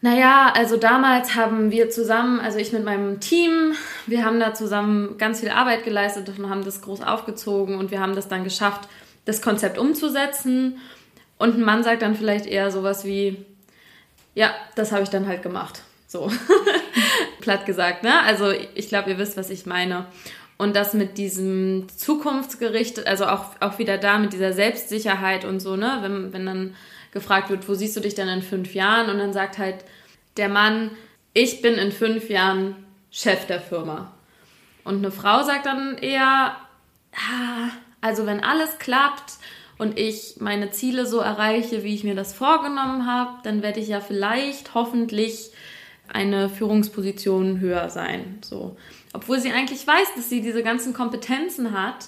[0.00, 3.72] naja, also damals haben wir zusammen, also ich mit meinem Team,
[4.06, 8.00] wir haben da zusammen ganz viel Arbeit geleistet und haben das groß aufgezogen und wir
[8.00, 8.86] haben das dann geschafft,
[9.24, 10.78] das Konzept umzusetzen.
[11.38, 13.46] Und ein Mann sagt dann vielleicht eher sowas wie,
[14.34, 15.83] ja, das habe ich dann halt gemacht.
[16.14, 16.30] So,
[17.40, 18.22] platt gesagt, ne?
[18.22, 20.06] Also ich glaube, ihr wisst, was ich meine.
[20.56, 25.74] Und das mit diesem Zukunftsgericht, also auch, auch wieder da mit dieser Selbstsicherheit und so,
[25.74, 25.98] ne?
[26.02, 26.76] Wenn, wenn dann
[27.10, 29.10] gefragt wird, wo siehst du dich denn in fünf Jahren?
[29.10, 29.84] Und dann sagt halt
[30.36, 30.92] der Mann,
[31.32, 32.76] ich bin in fünf Jahren
[33.10, 34.12] Chef der Firma.
[34.84, 36.54] Und eine Frau sagt dann eher,
[37.12, 39.32] ah, also wenn alles klappt
[39.78, 43.88] und ich meine Ziele so erreiche, wie ich mir das vorgenommen habe, dann werde ich
[43.88, 45.50] ja vielleicht hoffentlich
[46.14, 48.38] eine Führungsposition höher sein.
[48.40, 48.76] So.
[49.12, 52.06] Obwohl sie eigentlich weiß, dass sie diese ganzen Kompetenzen hat,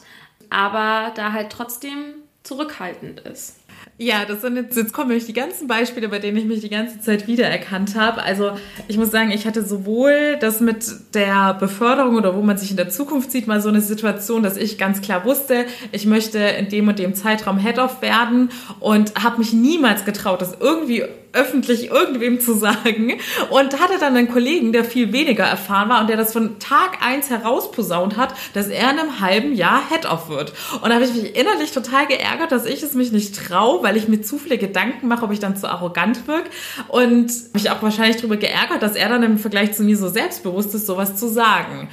[0.48, 2.14] aber da halt trotzdem
[2.44, 3.58] zurückhaltend ist.
[3.98, 6.68] Ja, das sind jetzt, jetzt kommen nämlich die ganzen Beispiele, bei denen ich mich die
[6.68, 8.22] ganze Zeit wiedererkannt habe.
[8.22, 8.50] Also
[8.88, 12.76] ich muss sagen, ich hatte sowohl das mit der Beförderung oder wo man sich in
[12.76, 16.68] der Zukunft sieht, mal so eine Situation, dass ich ganz klar wusste, ich möchte in
[16.68, 21.04] dem und dem Zeitraum Head-Off werden und habe mich niemals getraut, das irgendwie
[21.36, 23.18] öffentlich irgendwem zu sagen
[23.50, 27.04] und hatte dann einen Kollegen, der viel weniger erfahren war und der das von Tag
[27.04, 30.54] eins herausposaunt hat, dass er in einem halben Jahr Head-Off wird.
[30.80, 33.96] Und da habe ich mich innerlich total geärgert, dass ich es mich nicht traue, weil
[33.96, 36.50] ich mir zu viele Gedanken mache, ob ich dann zu arrogant wirke
[36.88, 40.74] und mich auch wahrscheinlich darüber geärgert, dass er dann im Vergleich zu mir so selbstbewusst
[40.74, 41.88] ist, sowas zu sagen.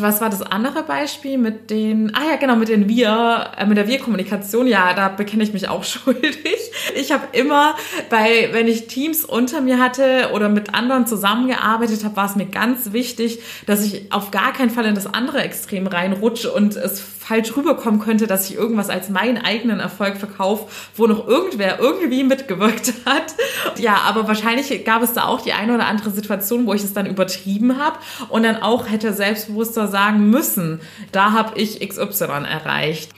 [0.00, 3.78] Was war das andere Beispiel mit den, ah ja, genau, mit den Wir, äh, mit
[3.78, 4.66] der Wir-Kommunikation?
[4.66, 6.58] Ja, da bekenne ich mich auch schuldig.
[6.94, 7.74] Ich habe immer
[8.10, 12.46] bei, wenn ich Teams unter mir hatte oder mit anderen zusammengearbeitet habe, war es mir
[12.46, 17.00] ganz wichtig, dass ich auf gar keinen Fall in das andere Extrem reinrutsche und es
[17.28, 22.24] falsch rüberkommen könnte, dass ich irgendwas als meinen eigenen Erfolg verkaufe, wo noch irgendwer irgendwie
[22.24, 23.34] mitgewirkt hat.
[23.76, 26.94] Ja, aber wahrscheinlich gab es da auch die eine oder andere Situation, wo ich es
[26.94, 27.98] dann übertrieben habe
[28.30, 30.80] und dann auch hätte selbstbewusster sagen müssen,
[31.12, 33.10] da habe ich XY erreicht.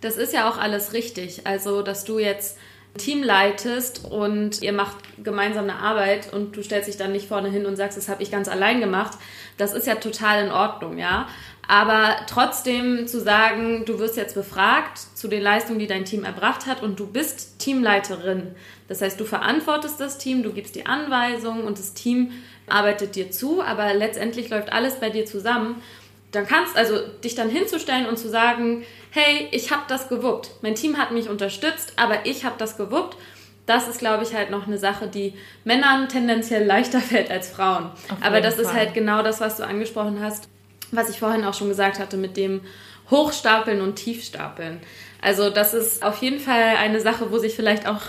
[0.00, 1.46] Das ist ja auch alles richtig.
[1.46, 2.56] Also, dass du jetzt
[2.96, 7.50] Team leitest und ihr macht gemeinsam eine Arbeit und du stellst dich dann nicht vorne
[7.50, 9.18] hin und sagst, das habe ich ganz allein gemacht,
[9.58, 11.28] das ist ja total in Ordnung, ja.
[11.70, 16.64] Aber trotzdem zu sagen, du wirst jetzt befragt zu den Leistungen, die dein Team erbracht
[16.64, 18.54] hat und du bist Teamleiterin.
[18.88, 22.32] Das heißt, du verantwortest das Team, du gibst die Anweisungen und das Team
[22.68, 25.82] arbeitet dir zu, aber letztendlich läuft alles bei dir zusammen.
[26.32, 30.50] Dann kannst also dich dann hinzustellen und zu sagen, hey, ich habe das gewuppt.
[30.62, 33.18] Mein Team hat mich unterstützt, aber ich habe das gewuppt.
[33.66, 37.90] Das ist, glaube ich, halt noch eine Sache, die Männern tendenziell leichter fällt als Frauen.
[38.22, 38.64] Aber das Fall.
[38.64, 40.48] ist halt genau das, was du angesprochen hast
[40.92, 42.60] was ich vorhin auch schon gesagt hatte mit dem
[43.10, 44.80] Hochstapeln und Tiefstapeln.
[45.20, 48.02] Also das ist auf jeden Fall eine Sache, wo sich vielleicht auch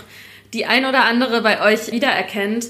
[0.52, 2.66] die ein oder andere bei euch wiedererkennt,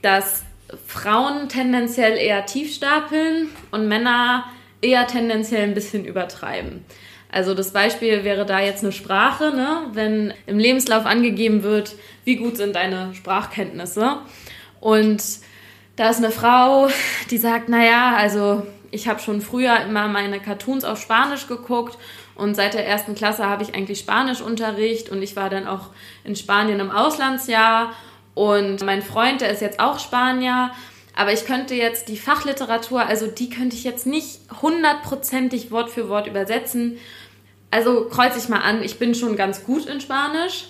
[0.00, 0.42] dass
[0.86, 4.44] Frauen tendenziell eher tief stapeln und Männer
[4.80, 6.84] eher tendenziell ein bisschen übertreiben.
[7.30, 9.86] Also das Beispiel wäre da jetzt eine Sprache, ne?
[9.92, 11.94] wenn im Lebenslauf angegeben wird,
[12.24, 14.18] wie gut sind deine Sprachkenntnisse.
[14.80, 15.22] Und
[15.96, 16.88] da ist eine Frau,
[17.30, 21.98] die sagt, naja, also ich habe schon früher immer meine Cartoons auf Spanisch geguckt
[22.36, 25.88] und seit der ersten Klasse habe ich eigentlich Spanischunterricht und ich war dann auch
[26.24, 27.94] in Spanien im Auslandsjahr
[28.34, 30.70] und mein Freund, der ist jetzt auch Spanier,
[31.16, 36.08] aber ich könnte jetzt die Fachliteratur, also die könnte ich jetzt nicht hundertprozentig Wort für
[36.08, 36.98] Wort übersetzen.
[37.70, 40.66] Also kreuze ich mal an, ich bin schon ganz gut in Spanisch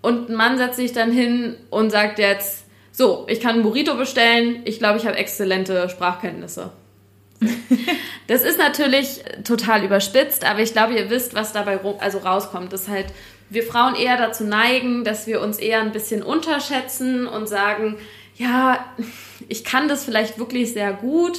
[0.00, 3.96] und ein Mann setzt sich dann hin und sagt jetzt, so, ich kann ein Burrito
[3.96, 6.70] bestellen, ich glaube, ich habe exzellente Sprachkenntnisse.
[8.26, 12.72] das ist natürlich total überspitzt, aber ich glaube, ihr wisst, was dabei also rauskommt.
[12.72, 13.06] Dass halt
[13.50, 17.96] wir Frauen eher dazu neigen, dass wir uns eher ein bisschen unterschätzen und sagen,
[18.36, 18.84] ja,
[19.48, 21.38] ich kann das vielleicht wirklich sehr gut,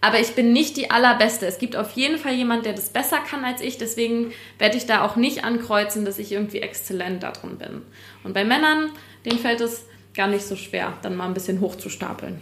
[0.00, 1.46] aber ich bin nicht die allerbeste.
[1.46, 3.78] Es gibt auf jeden Fall jemand, der das besser kann als ich.
[3.78, 7.82] Deswegen werde ich da auch nicht ankreuzen, dass ich irgendwie exzellent darin bin.
[8.24, 8.90] Und bei Männern,
[9.24, 9.84] denen fällt es
[10.14, 12.40] gar nicht so schwer, dann mal ein bisschen hochzustapeln.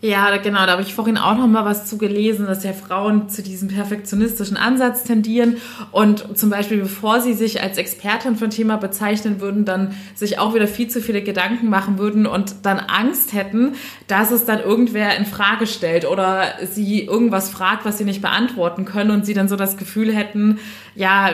[0.00, 3.28] Ja, genau, da habe ich vorhin auch noch mal was zu gelesen, dass ja Frauen
[3.28, 5.56] zu diesem perfektionistischen Ansatz tendieren
[5.90, 10.38] und zum Beispiel, bevor sie sich als Expertin für ein Thema bezeichnen würden, dann sich
[10.38, 13.74] auch wieder viel zu viele Gedanken machen würden und dann Angst hätten,
[14.06, 18.84] dass es dann irgendwer in Frage stellt oder sie irgendwas fragt, was sie nicht beantworten
[18.84, 20.60] können und sie dann so das Gefühl hätten,
[20.94, 21.30] ja,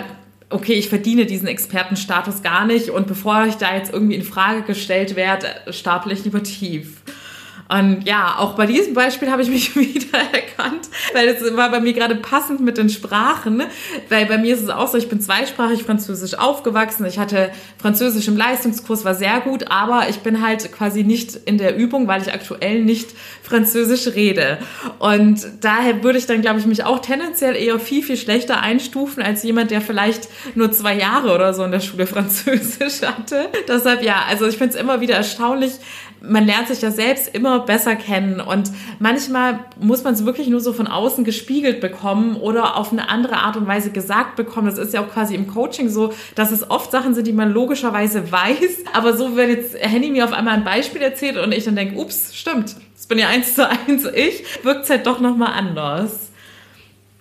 [0.49, 4.63] okay, ich verdiene diesen Expertenstatus gar nicht und bevor ich da jetzt irgendwie in Frage
[4.63, 7.03] gestellt werde, stapel ich lieber tief.
[7.69, 11.81] Und ja, auch bei diesem Beispiel habe ich mich wieder erkannt, weil es war bei
[11.81, 13.63] mir gerade passend mit den Sprachen,
[14.09, 17.07] weil bei mir ist es auch so, ich bin zweisprachig französisch aufgewachsen.
[17.07, 21.59] Ich hatte Französisch im Leistungskurs, war sehr gut, aber ich bin halt quasi nicht in
[21.59, 23.11] der Übung, weil ich aktuell nicht
[23.43, 24.59] Französisch rede.
[24.99, 29.23] Und daher würde ich dann, glaube ich, mich auch tendenziell eher viel, viel schlechter einstufen
[29.23, 33.49] als jemand, der vielleicht nur zwei Jahre oder so in der Schule Französisch hatte.
[33.69, 35.73] Deshalb ja, also ich finde es immer wieder erstaunlich,
[36.29, 40.61] man lernt sich ja selbst immer besser kennen und manchmal muss man es wirklich nur
[40.61, 44.67] so von außen gespiegelt bekommen oder auf eine andere Art und Weise gesagt bekommen.
[44.67, 47.53] Das ist ja auch quasi im Coaching so, dass es oft Sachen sind, die man
[47.53, 51.65] logischerweise weiß, aber so, wenn jetzt Henny mir auf einmal ein Beispiel erzählt und ich
[51.65, 55.21] dann denke, ups, stimmt, das bin ja eins zu eins ich, wirkt es halt doch
[55.21, 56.31] nochmal anders.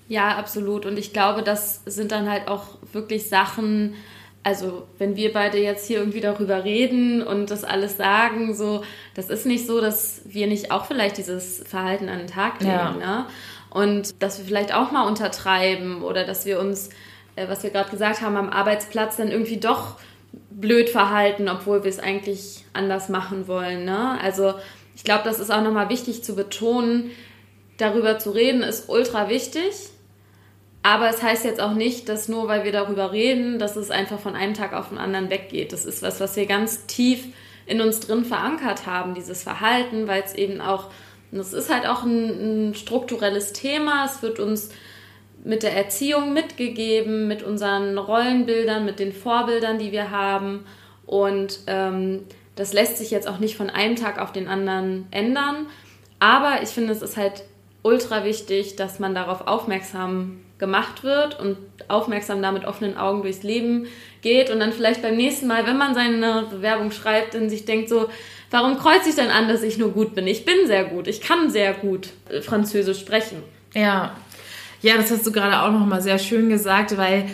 [0.07, 0.85] Ja, absolut.
[0.85, 3.95] Und ich glaube, das sind dann halt auch wirklich Sachen,
[4.43, 8.83] also wenn wir beide jetzt hier irgendwie darüber reden und das alles sagen, so,
[9.15, 12.71] das ist nicht so, dass wir nicht auch vielleicht dieses Verhalten an den Tag legen.
[12.71, 12.91] Ja.
[12.91, 13.25] Ne?
[13.69, 16.89] Und dass wir vielleicht auch mal untertreiben oder dass wir uns,
[17.35, 19.95] äh, was wir gerade gesagt haben, am Arbeitsplatz dann irgendwie doch
[20.51, 23.85] blöd verhalten, obwohl wir es eigentlich anders machen wollen.
[23.85, 24.19] Ne?
[24.21, 24.55] Also
[24.95, 27.11] ich glaube, das ist auch nochmal wichtig zu betonen.
[27.77, 29.73] Darüber zu reden ist ultra wichtig.
[30.83, 34.19] Aber es heißt jetzt auch nicht, dass nur weil wir darüber reden, dass es einfach
[34.19, 35.71] von einem Tag auf den anderen weggeht.
[35.71, 37.23] Das ist was, was wir ganz tief
[37.65, 40.89] in uns drin verankert haben, dieses Verhalten, weil es eben auch,
[41.31, 44.03] das ist halt auch ein, ein strukturelles Thema.
[44.05, 44.71] Es wird uns
[45.45, 50.65] mit der Erziehung mitgegeben, mit unseren Rollenbildern, mit den Vorbildern, die wir haben.
[51.05, 55.67] Und ähm, das lässt sich jetzt auch nicht von einem Tag auf den anderen ändern.
[56.19, 57.43] Aber ich finde, es ist halt
[57.83, 63.43] ultra wichtig, dass man darauf aufmerksam gemacht wird und aufmerksam da mit offenen Augen durchs
[63.43, 63.87] Leben
[64.21, 67.89] geht und dann vielleicht beim nächsten Mal, wenn man seine Bewerbung schreibt, dann sich denkt
[67.89, 68.09] so,
[68.51, 70.27] warum kreuze ich denn an, dass ich nur gut bin?
[70.27, 73.43] Ich bin sehr gut, ich kann sehr gut äh, Französisch sprechen.
[73.73, 74.15] Ja,
[74.81, 77.25] ja, das hast du gerade auch noch mal sehr schön gesagt, weil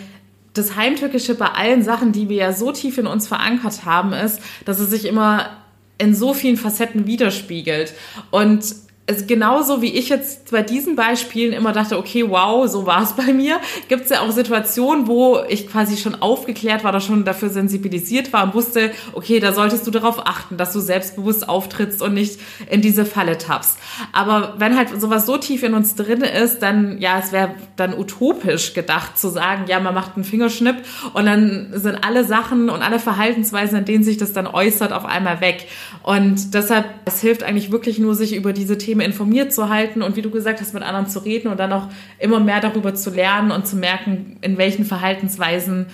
[0.54, 4.40] das Heimtückische bei allen Sachen, die wir ja so tief in uns verankert haben, ist,
[4.64, 5.58] dass es sich immer
[5.98, 7.92] in so vielen Facetten widerspiegelt.
[8.30, 8.64] Und
[9.10, 13.14] also genauso wie ich jetzt bei diesen Beispielen immer dachte, okay, wow, so war es
[13.14, 17.24] bei mir, gibt es ja auch Situationen, wo ich quasi schon aufgeklärt war oder schon
[17.24, 22.02] dafür sensibilisiert war und wusste, okay, da solltest du darauf achten, dass du selbstbewusst auftrittst
[22.02, 22.38] und nicht
[22.70, 23.78] in diese Falle tappst.
[24.12, 27.98] Aber wenn halt sowas so tief in uns drin ist, dann, ja, es wäre dann
[27.98, 30.76] utopisch gedacht zu sagen, ja, man macht einen Fingerschnipp
[31.14, 35.04] und dann sind alle Sachen und alle Verhaltensweisen, in denen sich das dann äußert, auf
[35.04, 35.66] einmal weg.
[36.04, 40.02] Und deshalb, es hilft eigentlich wirklich nur, sich über diese Themen Themen informiert zu halten
[40.02, 42.94] und wie du gesagt hast, mit anderen zu reden und dann auch immer mehr darüber
[42.94, 45.86] zu lernen und zu merken, in welchen Verhaltensweisen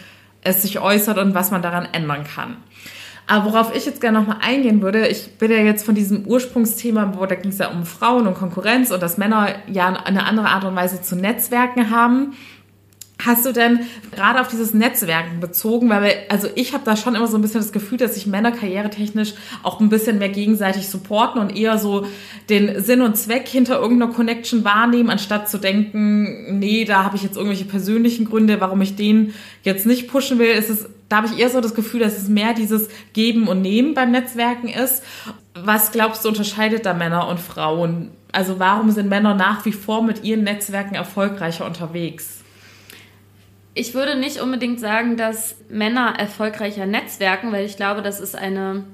[0.42, 2.56] es sich äußert und was man daran ändern kann.
[3.28, 7.14] Aber worauf ich jetzt gerne nochmal eingehen würde, ich bin ja jetzt von diesem Ursprungsthema,
[7.16, 10.46] wo da ging es ja um Frauen und Konkurrenz und dass Männer ja eine andere
[10.46, 12.34] Art und Weise zu Netzwerken haben.
[13.24, 13.80] Hast du denn
[14.12, 17.40] gerade auf dieses Netzwerken bezogen, weil wir, also ich habe da schon immer so ein
[17.40, 21.78] bisschen das Gefühl, dass sich Männer karrieretechnisch auch ein bisschen mehr gegenseitig supporten und eher
[21.78, 22.06] so
[22.50, 27.22] den Sinn und Zweck hinter irgendeiner Connection wahrnehmen, anstatt zu denken, nee, da habe ich
[27.22, 30.48] jetzt irgendwelche persönlichen Gründe, warum ich den jetzt nicht pushen will.
[30.48, 33.62] Ist es, da habe ich eher so das Gefühl, dass es mehr dieses Geben und
[33.62, 35.02] Nehmen beim Netzwerken ist.
[35.54, 38.10] Was glaubst du unterscheidet da Männer und Frauen?
[38.30, 42.44] Also warum sind Männer nach wie vor mit ihren Netzwerken erfolgreicher unterwegs?
[43.78, 48.84] Ich würde nicht unbedingt sagen, dass Männer erfolgreicher netzwerken, weil ich glaube, das ist eine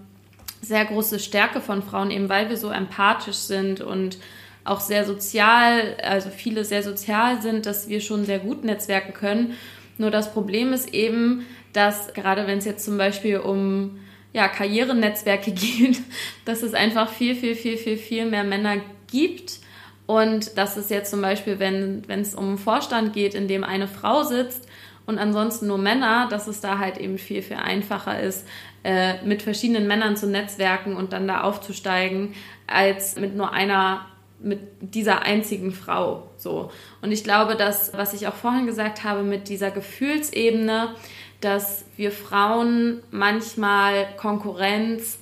[0.60, 4.18] sehr große Stärke von Frauen, eben weil wir so empathisch sind und
[4.64, 9.56] auch sehr sozial, also viele sehr sozial sind, dass wir schon sehr gut netzwerken können.
[9.98, 14.00] Nur das Problem ist eben, dass gerade wenn es jetzt zum Beispiel um
[14.32, 16.00] ja, Karrierenetzwerke geht,
[16.44, 18.78] dass es einfach viel, viel, viel, viel, viel mehr Männer
[19.12, 19.60] gibt.
[20.06, 23.86] Und dass es jetzt zum Beispiel, wenn es um einen Vorstand geht, in dem eine
[23.86, 24.66] Frau sitzt,
[25.12, 28.46] und ansonsten nur Männer, dass es da halt eben viel, viel einfacher ist,
[28.82, 32.34] äh, mit verschiedenen Männern zu netzwerken und dann da aufzusteigen,
[32.66, 34.06] als mit nur einer
[34.40, 36.72] mit dieser einzigen Frau so.
[37.00, 40.96] Und ich glaube, dass, was ich auch vorhin gesagt habe, mit dieser Gefühlsebene,
[41.40, 45.20] dass wir Frauen manchmal Konkurrenz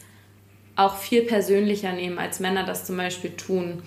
[0.77, 3.83] auch viel persönlicher nehmen, als Männer das zum Beispiel tun.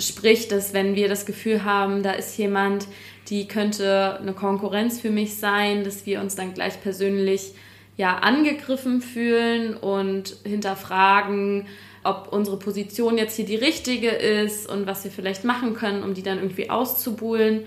[0.00, 2.88] Sprich, dass wenn wir das Gefühl haben, da ist jemand,
[3.30, 7.52] die könnte eine Konkurrenz für mich sein, dass wir uns dann gleich persönlich
[7.96, 11.66] ja angegriffen fühlen und hinterfragen,
[12.04, 16.14] ob unsere Position jetzt hier die richtige ist und was wir vielleicht machen können, um
[16.14, 17.64] die dann irgendwie auszubuhlen.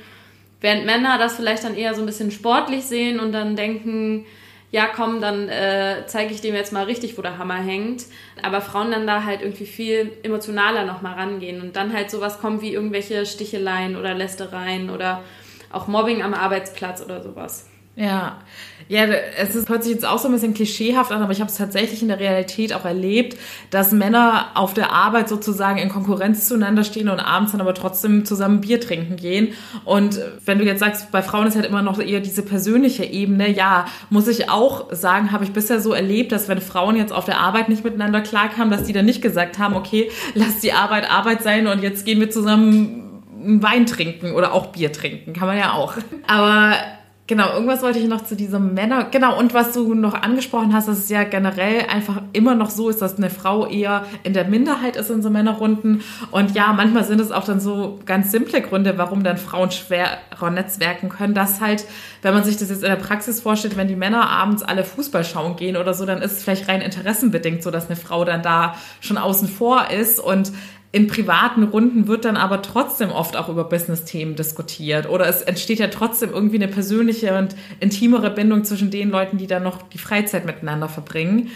[0.62, 4.26] Während Männer das vielleicht dann eher so ein bisschen sportlich sehen und dann denken,
[4.71, 8.06] ja komm, dann äh, zeige ich dem jetzt mal richtig, wo der Hammer hängt.
[8.41, 12.62] Aber Frauen dann da halt irgendwie viel emotionaler nochmal rangehen und dann halt sowas kommt
[12.62, 15.24] wie irgendwelche Sticheleien oder Lästereien oder
[15.71, 17.65] auch Mobbing am Arbeitsplatz oder sowas.
[17.98, 18.37] Ja,
[18.87, 19.06] ja,
[19.37, 21.58] es ist, hört sich jetzt auch so ein bisschen klischeehaft an, aber ich habe es
[21.58, 23.37] tatsächlich in der Realität auch erlebt,
[23.69, 28.23] dass Männer auf der Arbeit sozusagen in Konkurrenz zueinander stehen und abends dann aber trotzdem
[28.23, 29.50] zusammen Bier trinken gehen.
[29.83, 33.50] Und wenn du jetzt sagst, bei Frauen ist halt immer noch eher diese persönliche Ebene,
[33.50, 37.25] ja, muss ich auch sagen, habe ich bisher so erlebt, dass wenn Frauen jetzt auf
[37.25, 41.12] der Arbeit nicht miteinander klarkamen, dass die dann nicht gesagt haben, okay, lass die Arbeit
[41.12, 43.10] Arbeit sein und jetzt gehen wir zusammen
[43.44, 45.96] Wein trinken oder auch Bier trinken, kann man ja auch.
[46.27, 46.75] Aber
[47.31, 49.06] Genau, irgendwas wollte ich noch zu diesem Männer.
[49.06, 52.89] Genau, und was du noch angesprochen hast, dass es ja generell einfach immer noch so
[52.89, 56.02] ist, dass eine Frau eher in der Minderheit ist in so Männerrunden.
[56.31, 60.50] Und ja, manchmal sind es auch dann so ganz simple Gründe, warum dann Frauen schwerer
[60.50, 61.33] netzwerken können.
[61.33, 61.85] Dass halt,
[62.21, 65.23] wenn man sich das jetzt in der Praxis vorstellt, wenn die Männer abends alle Fußball
[65.23, 68.44] schauen gehen oder so, dann ist es vielleicht rein interessenbedingt so, dass eine Frau dann
[68.44, 70.52] da schon außen vor ist und
[70.94, 75.08] in privaten Runden wird dann aber trotzdem oft auch über Business-Themen diskutiert.
[75.10, 79.48] Oder es entsteht ja trotzdem irgendwie eine persönliche und intimere Bindung zwischen den Leuten, die
[79.48, 81.50] dann noch die Freizeit miteinander verbringen.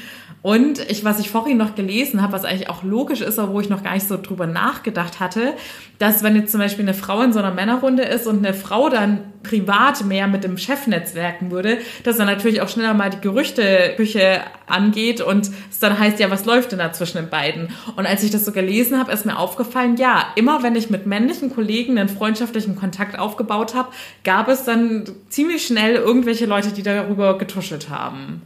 [0.45, 3.61] Und ich, was ich vorhin noch gelesen habe, was eigentlich auch logisch ist, aber wo
[3.61, 5.53] ich noch gar nicht so drüber nachgedacht hatte,
[5.97, 8.89] dass wenn jetzt zum Beispiel eine Frau in so einer Männerrunde ist und eine Frau
[8.89, 13.21] dann privat mehr mit dem Chef netzwerken würde, dass dann natürlich auch schneller mal die
[13.21, 17.69] Gerüchteküche angeht und es dann heißt, ja, was läuft denn da zwischen den beiden?
[17.95, 21.05] Und als ich das so gelesen habe, ist mir aufgefallen, ja, immer wenn ich mit
[21.05, 23.89] männlichen Kollegen einen freundschaftlichen Kontakt aufgebaut habe,
[24.23, 28.41] gab es dann ziemlich schnell irgendwelche Leute, die darüber getuschelt haben.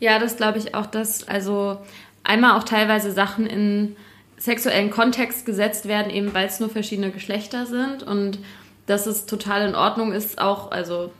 [0.00, 1.78] Ja, das glaube ich auch, dass also
[2.24, 3.96] einmal auch teilweise Sachen in
[4.36, 8.38] sexuellen Kontext gesetzt werden, eben weil es nur verschiedene Geschlechter sind und
[8.86, 11.12] dass es total in Ordnung ist, auch, also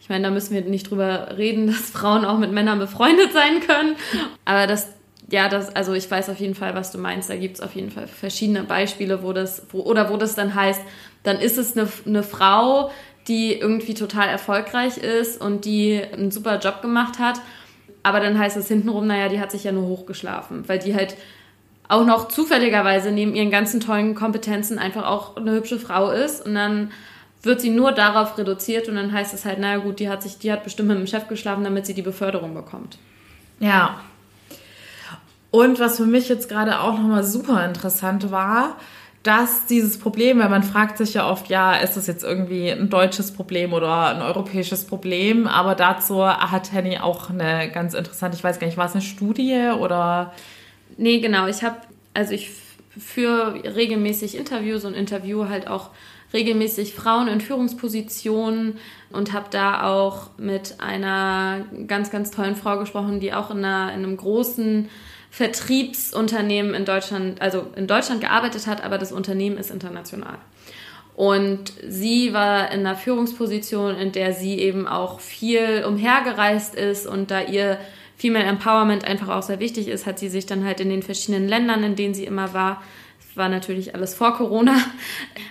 [0.00, 3.60] ich meine, da müssen wir nicht drüber reden, dass Frauen auch mit Männern befreundet sein
[3.60, 3.96] können,
[4.44, 4.88] aber das
[5.30, 7.30] ja, das, also ich weiß auf jeden Fall, was du meinst.
[7.30, 10.54] Da gibt es auf jeden Fall verschiedene Beispiele, wo das, wo, oder wo das dann
[10.54, 10.82] heißt,
[11.22, 12.90] dann ist es eine, eine Frau,
[13.28, 17.40] die irgendwie total erfolgreich ist und die einen super Job gemacht hat
[18.02, 21.16] aber dann heißt es hintenrum, naja, die hat sich ja nur hochgeschlafen, weil die halt
[21.88, 26.54] auch noch zufälligerweise neben ihren ganzen tollen Kompetenzen einfach auch eine hübsche Frau ist und
[26.54, 26.92] dann
[27.42, 30.38] wird sie nur darauf reduziert und dann heißt es halt, naja gut, die hat sich,
[30.38, 32.98] die hat bestimmt mit dem Chef geschlafen, damit sie die Beförderung bekommt.
[33.58, 34.00] Ja.
[35.50, 38.76] Und was für mich jetzt gerade auch nochmal super interessant war,
[39.22, 42.88] dass dieses Problem, weil man fragt sich ja oft, ja, ist das jetzt irgendwie ein
[42.88, 45.46] deutsches Problem oder ein europäisches Problem?
[45.46, 49.02] Aber dazu hat Henny auch eine ganz interessante, ich weiß gar nicht, war es eine
[49.02, 50.32] Studie oder?
[50.96, 51.46] Nee, genau.
[51.48, 51.76] Ich habe,
[52.14, 52.50] also ich
[52.98, 55.90] führe regelmäßig Interviews und interviewe halt auch
[56.32, 58.78] regelmäßig Frauen in Führungspositionen
[59.10, 63.92] und habe da auch mit einer ganz, ganz tollen Frau gesprochen, die auch in, einer,
[63.92, 64.88] in einem großen
[65.30, 70.38] Vertriebsunternehmen in Deutschland, also in Deutschland gearbeitet hat, aber das Unternehmen ist international.
[71.14, 77.30] Und sie war in einer Führungsposition, in der sie eben auch viel umhergereist ist und
[77.30, 77.78] da ihr
[78.16, 81.48] Female Empowerment einfach auch sehr wichtig ist, hat sie sich dann halt in den verschiedenen
[81.48, 82.82] Ländern, in denen sie immer war,
[83.34, 84.76] war natürlich alles vor Corona,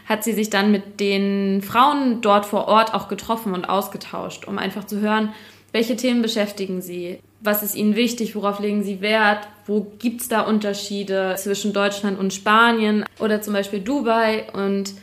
[0.06, 4.58] hat sie sich dann mit den Frauen dort vor Ort auch getroffen und ausgetauscht, um
[4.58, 5.34] einfach zu hören,
[5.72, 10.28] welche Themen beschäftigen sie, was ist ihnen wichtig, worauf legen sie Wert, wo gibt es
[10.28, 14.48] da Unterschiede zwischen Deutschland und Spanien oder zum Beispiel Dubai.
[14.52, 14.94] Und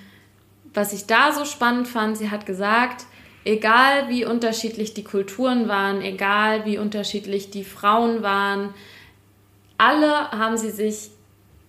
[0.74, 3.06] was ich da so spannend fand, sie hat gesagt,
[3.44, 8.74] egal wie unterschiedlich die Kulturen waren, egal wie unterschiedlich die Frauen waren,
[9.78, 11.10] alle haben sie sich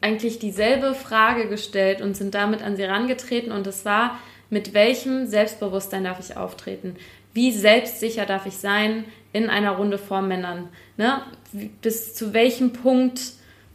[0.01, 5.28] eigentlich dieselbe Frage gestellt und sind damit an sie herangetreten und es war, mit welchem
[5.28, 6.95] Selbstbewusstsein darf ich auftreten?
[7.34, 9.05] Wie selbstsicher darf ich sein
[9.44, 10.70] in einer Runde vor Männern?
[10.98, 11.22] Ne?
[11.82, 13.22] Bis zu welchem Punkt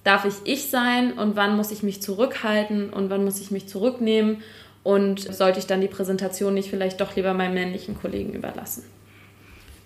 [0.05, 3.69] darf ich ich sein und wann muss ich mich zurückhalten und wann muss ich mich
[3.69, 4.43] zurücknehmen
[4.83, 8.85] und sollte ich dann die Präsentation nicht vielleicht doch lieber meinem männlichen Kollegen überlassen?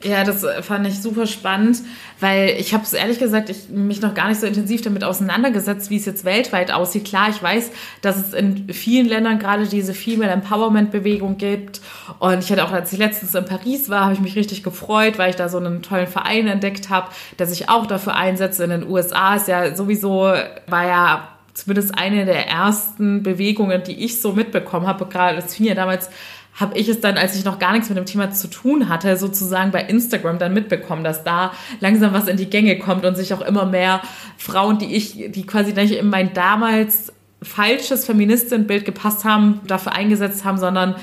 [0.02, 1.78] Ja, das fand ich super spannend,
[2.20, 5.88] weil ich habe es ehrlich gesagt, ich mich noch gar nicht so intensiv damit auseinandergesetzt,
[5.88, 7.06] wie es jetzt weltweit aussieht.
[7.06, 7.70] Klar, ich weiß,
[8.02, 11.80] dass es in vielen Ländern gerade diese Female Empowerment Bewegung gibt
[12.18, 15.16] und ich hatte auch, als ich letztens in Paris war, habe ich mich richtig gefreut,
[15.16, 18.60] weil ich da so einen tollen Verein entdeckt habe, der sich auch dafür einsetzt.
[18.60, 20.30] In den USA ist ja sowieso
[20.66, 25.06] war ja zumindest eine der ersten Bewegungen, die ich so mitbekommen habe.
[25.06, 26.10] Gerade das fing ja damals
[26.56, 29.16] habe ich es dann, als ich noch gar nichts mit dem Thema zu tun hatte,
[29.16, 33.34] sozusagen bei Instagram dann mitbekommen, dass da langsam was in die Gänge kommt und sich
[33.34, 34.00] auch immer mehr
[34.38, 40.44] Frauen, die ich, die quasi nicht in mein damals falsches Feministinnenbild gepasst haben, dafür eingesetzt
[40.44, 40.96] haben, sondern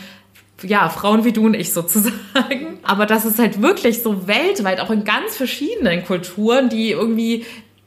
[0.63, 2.79] ja, Frauen wie du und ich sozusagen.
[2.81, 7.45] Aber das ist halt wirklich so weltweit, auch in ganz verschiedenen Kulturen, die irgendwie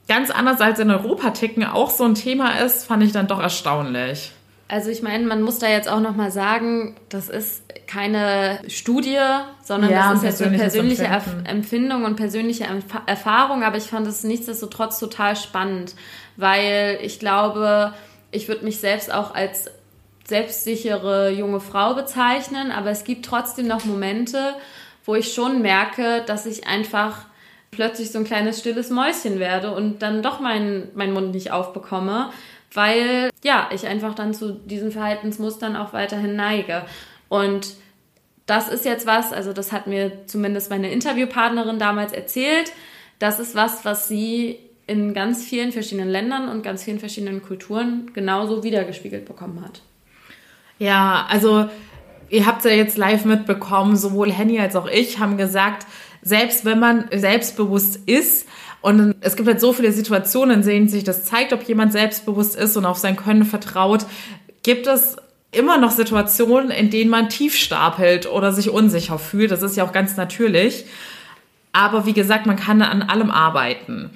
[0.08, 3.40] ganz anders als in Europa ticken, auch so ein Thema ist, fand ich dann doch
[3.40, 4.30] erstaunlich.
[4.68, 9.20] Also ich meine, man muss da jetzt auch noch mal sagen, das ist keine Studie,
[9.62, 11.08] sondern ja, das ist jetzt eine persönliche
[11.44, 12.66] Empfindung und persönliche
[13.06, 13.62] Erfahrung.
[13.62, 15.94] Aber ich fand es nichtsdestotrotz total spannend,
[16.36, 17.94] weil ich glaube,
[18.32, 19.70] ich würde mich selbst auch als
[20.24, 24.54] selbstsichere junge Frau bezeichnen, aber es gibt trotzdem noch Momente,
[25.04, 27.26] wo ich schon merke, dass ich einfach
[27.70, 32.30] plötzlich so ein kleines stilles Mäuschen werde und dann doch meinen mein Mund nicht aufbekomme,
[32.72, 36.82] weil ja, ich einfach dann zu diesen Verhaltensmustern auch weiterhin neige.
[37.28, 37.74] Und
[38.46, 42.72] das ist jetzt was, also das hat mir zumindest meine Interviewpartnerin damals erzählt,
[43.18, 48.12] das ist was, was sie in ganz vielen verschiedenen Ländern und ganz vielen verschiedenen Kulturen
[48.14, 49.80] genauso wiedergespiegelt bekommen hat.
[50.78, 51.68] Ja, also
[52.28, 55.86] ihr habt ja jetzt live mitbekommen, sowohl Henny als auch ich haben gesagt,
[56.22, 58.48] selbst wenn man selbstbewusst ist,
[58.82, 62.56] und es gibt halt so viele Situationen, in denen sich das zeigt, ob jemand selbstbewusst
[62.56, 64.06] ist und auf sein Können vertraut,
[64.62, 65.16] gibt es
[65.52, 69.50] immer noch Situationen, in denen man tief stapelt oder sich unsicher fühlt.
[69.50, 70.84] Das ist ja auch ganz natürlich.
[71.72, 74.10] Aber wie gesagt, man kann an allem arbeiten.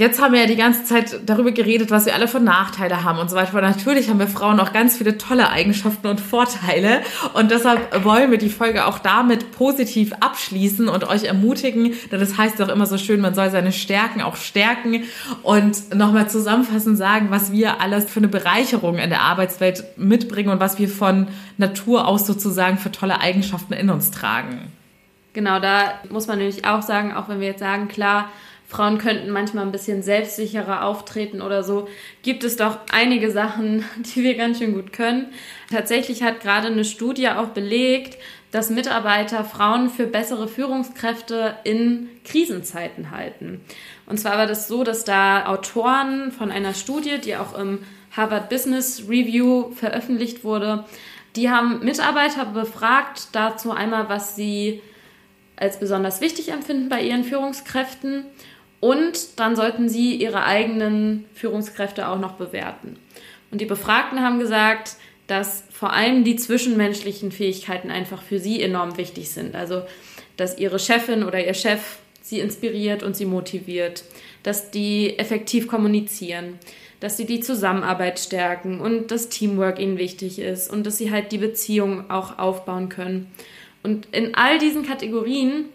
[0.00, 3.18] Jetzt haben wir ja die ganze Zeit darüber geredet, was wir alle für Nachteile haben
[3.18, 3.48] und so weiter.
[3.48, 7.00] Aber natürlich haben wir Frauen auch ganz viele tolle Eigenschaften und Vorteile.
[7.34, 11.94] Und deshalb wollen wir die Folge auch damit positiv abschließen und euch ermutigen.
[12.12, 15.02] Denn das heißt doch immer so schön, man soll seine Stärken auch stärken
[15.42, 20.60] und nochmal zusammenfassend sagen, was wir alles für eine Bereicherung in der Arbeitswelt mitbringen und
[20.60, 21.26] was wir von
[21.56, 24.70] Natur aus sozusagen für tolle Eigenschaften in uns tragen.
[25.32, 28.28] Genau, da muss man nämlich auch sagen, auch wenn wir jetzt sagen, klar,
[28.68, 31.88] Frauen könnten manchmal ein bisschen selbstsicherer auftreten oder so,
[32.22, 35.32] gibt es doch einige Sachen, die wir ganz schön gut können.
[35.70, 38.18] Tatsächlich hat gerade eine Studie auch belegt,
[38.50, 43.62] dass Mitarbeiter Frauen für bessere Führungskräfte in Krisenzeiten halten.
[44.06, 47.80] Und zwar war das so, dass da Autoren von einer Studie, die auch im
[48.14, 50.84] Harvard Business Review veröffentlicht wurde,
[51.36, 54.82] die haben Mitarbeiter befragt dazu einmal, was sie
[55.56, 58.24] als besonders wichtig empfinden bei ihren Führungskräften
[58.80, 62.96] und dann sollten sie ihre eigenen Führungskräfte auch noch bewerten.
[63.50, 68.96] Und die Befragten haben gesagt, dass vor allem die zwischenmenschlichen Fähigkeiten einfach für sie enorm
[68.96, 69.54] wichtig sind.
[69.54, 69.82] Also,
[70.36, 74.04] dass ihre Chefin oder ihr Chef sie inspiriert und sie motiviert,
[74.42, 76.58] dass die effektiv kommunizieren,
[77.00, 81.32] dass sie die Zusammenarbeit stärken und das Teamwork ihnen wichtig ist und dass sie halt
[81.32, 83.30] die Beziehung auch aufbauen können.
[83.82, 85.66] Und in all diesen Kategorien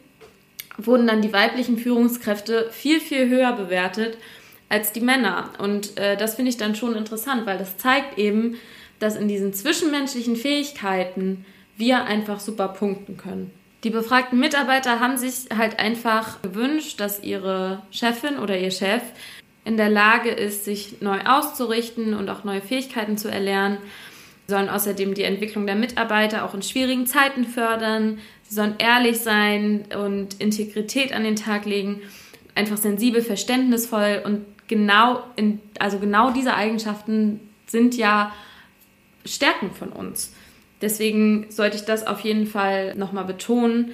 [0.78, 4.18] wurden dann die weiblichen Führungskräfte viel, viel höher bewertet
[4.70, 5.52] als die Männer.
[5.60, 8.58] Und äh, das finde ich dann schon interessant, weil das zeigt eben,
[9.00, 11.46] dass in diesen zwischenmenschlichen Fähigkeiten
[11.78, 13.52] wir einfach super punkten können.
[13.84, 19.02] Die befragten Mitarbeiter haben sich halt einfach gewünscht, dass ihre Chefin oder ihr Chef
[19.66, 23.78] in der Lage ist, sich neu auszurichten und auch neue Fähigkeiten zu erlernen.
[24.48, 28.20] Sie sollen außerdem die Entwicklung der Mitarbeiter auch in schwierigen Zeiten fördern.
[28.54, 32.02] Sie sollen ehrlich sein und Integrität an den Tag legen,
[32.54, 38.32] einfach sensibel, verständnisvoll und genau in, also genau diese Eigenschaften sind ja
[39.26, 40.36] Stärken von uns.
[40.84, 43.94] Deswegen sollte ich das auf jeden Fall nochmal betonen,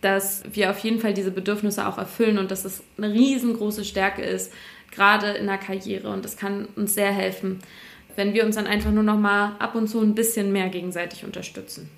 [0.00, 4.22] dass wir auf jeden Fall diese Bedürfnisse auch erfüllen und dass es eine riesengroße Stärke
[4.22, 4.52] ist,
[4.90, 6.10] gerade in der Karriere.
[6.10, 7.60] Und das kann uns sehr helfen,
[8.16, 11.88] wenn wir uns dann einfach nur nochmal ab und zu ein bisschen mehr gegenseitig unterstützen.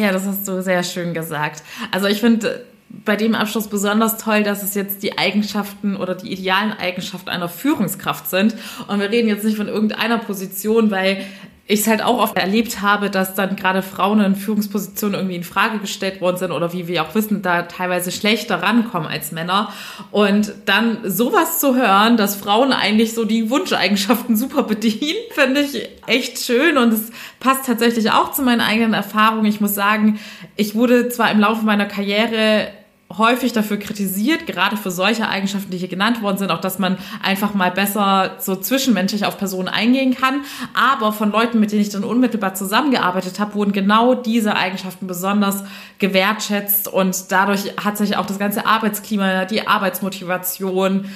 [0.00, 1.62] Ja, das hast du sehr schön gesagt.
[1.90, 6.32] Also ich finde bei dem Abschluss besonders toll, dass es jetzt die Eigenschaften oder die
[6.32, 8.54] idealen Eigenschaften einer Führungskraft sind.
[8.88, 11.22] Und wir reden jetzt nicht von irgendeiner Position, weil
[11.70, 15.44] ich es halt auch oft erlebt habe, dass dann gerade Frauen in Führungspositionen irgendwie in
[15.44, 19.72] Frage gestellt worden sind oder wie wir auch wissen, da teilweise schlechter rankommen als Männer.
[20.10, 25.88] Und dann sowas zu hören, dass Frauen eigentlich so die Wunscheigenschaften super bedienen, finde ich
[26.06, 29.44] echt schön und es passt tatsächlich auch zu meinen eigenen Erfahrungen.
[29.44, 30.18] Ich muss sagen,
[30.56, 32.68] ich wurde zwar im Laufe meiner Karriere
[33.16, 36.96] häufig dafür kritisiert, gerade für solche Eigenschaften, die hier genannt worden sind, auch dass man
[37.22, 40.42] einfach mal besser so zwischenmenschlich auf Personen eingehen kann.
[40.74, 45.64] Aber von Leuten, mit denen ich dann unmittelbar zusammengearbeitet habe, wurden genau diese Eigenschaften besonders
[45.98, 51.10] gewertschätzt und dadurch hat sich auch das ganze Arbeitsklima, die Arbeitsmotivation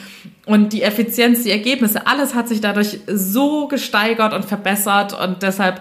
[0.46, 5.80] und die Effizienz, die Ergebnisse, alles hat sich dadurch so gesteigert und verbessert und deshalb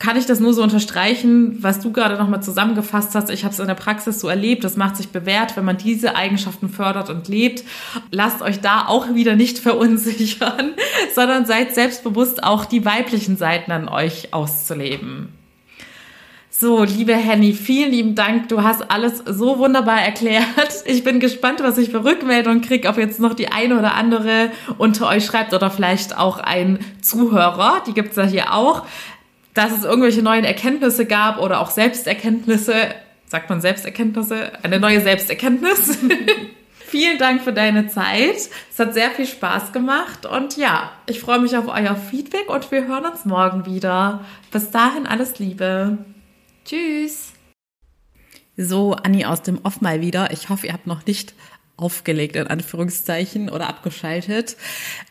[0.00, 3.28] kann ich das nur so unterstreichen, was du gerade nochmal zusammengefasst hast.
[3.28, 4.64] Ich habe es in der Praxis so erlebt.
[4.64, 7.64] Das macht sich bewährt, wenn man diese Eigenschaften fördert und lebt.
[8.10, 10.72] Lasst euch da auch wieder nicht verunsichern,
[11.14, 15.34] sondern seid selbstbewusst, auch die weiblichen Seiten an euch auszuleben.
[16.48, 18.48] So, liebe Henny, vielen lieben Dank.
[18.48, 20.46] Du hast alles so wunderbar erklärt.
[20.86, 24.50] Ich bin gespannt, was ich für Rückmeldungen kriege, ob jetzt noch die eine oder andere
[24.78, 27.82] unter euch schreibt oder vielleicht auch ein Zuhörer.
[27.86, 28.84] Die gibt's ja hier auch
[29.54, 32.94] dass es irgendwelche neuen Erkenntnisse gab oder auch Selbsterkenntnisse.
[33.26, 34.52] Sagt man Selbsterkenntnisse?
[34.62, 35.98] Eine neue Selbsterkenntnis.
[36.86, 38.36] Vielen Dank für deine Zeit.
[38.70, 42.70] Es hat sehr viel Spaß gemacht und ja, ich freue mich auf euer Feedback und
[42.72, 44.24] wir hören uns morgen wieder.
[44.50, 45.98] Bis dahin alles Liebe.
[46.64, 47.32] Tschüss.
[48.56, 50.32] So, Anni aus dem Off mal wieder.
[50.32, 51.34] Ich hoffe, ihr habt noch nicht
[51.76, 54.56] aufgelegt, in Anführungszeichen, oder abgeschaltet.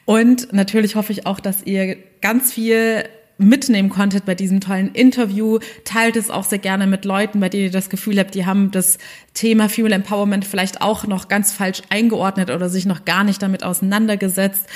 [0.05, 3.05] Und natürlich hoffe ich auch, dass ihr ganz viel
[3.39, 5.59] mitnehmen konntet bei diesem tollen Interview.
[5.85, 8.71] Teilt es auch sehr gerne mit Leuten, bei denen ihr das Gefühl habt, die haben
[8.71, 8.97] das
[9.33, 13.63] Thema Female Empowerment vielleicht auch noch ganz falsch eingeordnet oder sich noch gar nicht damit
[13.63, 14.67] auseinandergesetzt.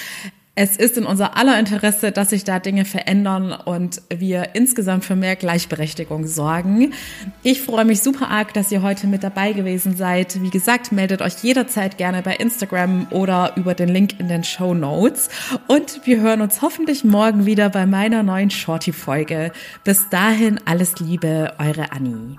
[0.55, 5.15] Es ist in unser aller Interesse, dass sich da Dinge verändern und wir insgesamt für
[5.15, 6.93] mehr Gleichberechtigung sorgen.
[7.41, 10.39] Ich freue mich super arg, dass ihr heute mit dabei gewesen seid.
[10.43, 14.75] Wie gesagt, meldet euch jederzeit gerne bei Instagram oder über den Link in den Show
[14.75, 15.29] Notes.
[15.67, 19.51] Und wir hören uns hoffentlich morgen wieder bei meiner neuen Shorty-Folge.
[19.83, 22.37] Bis dahin alles Liebe, eure Annie.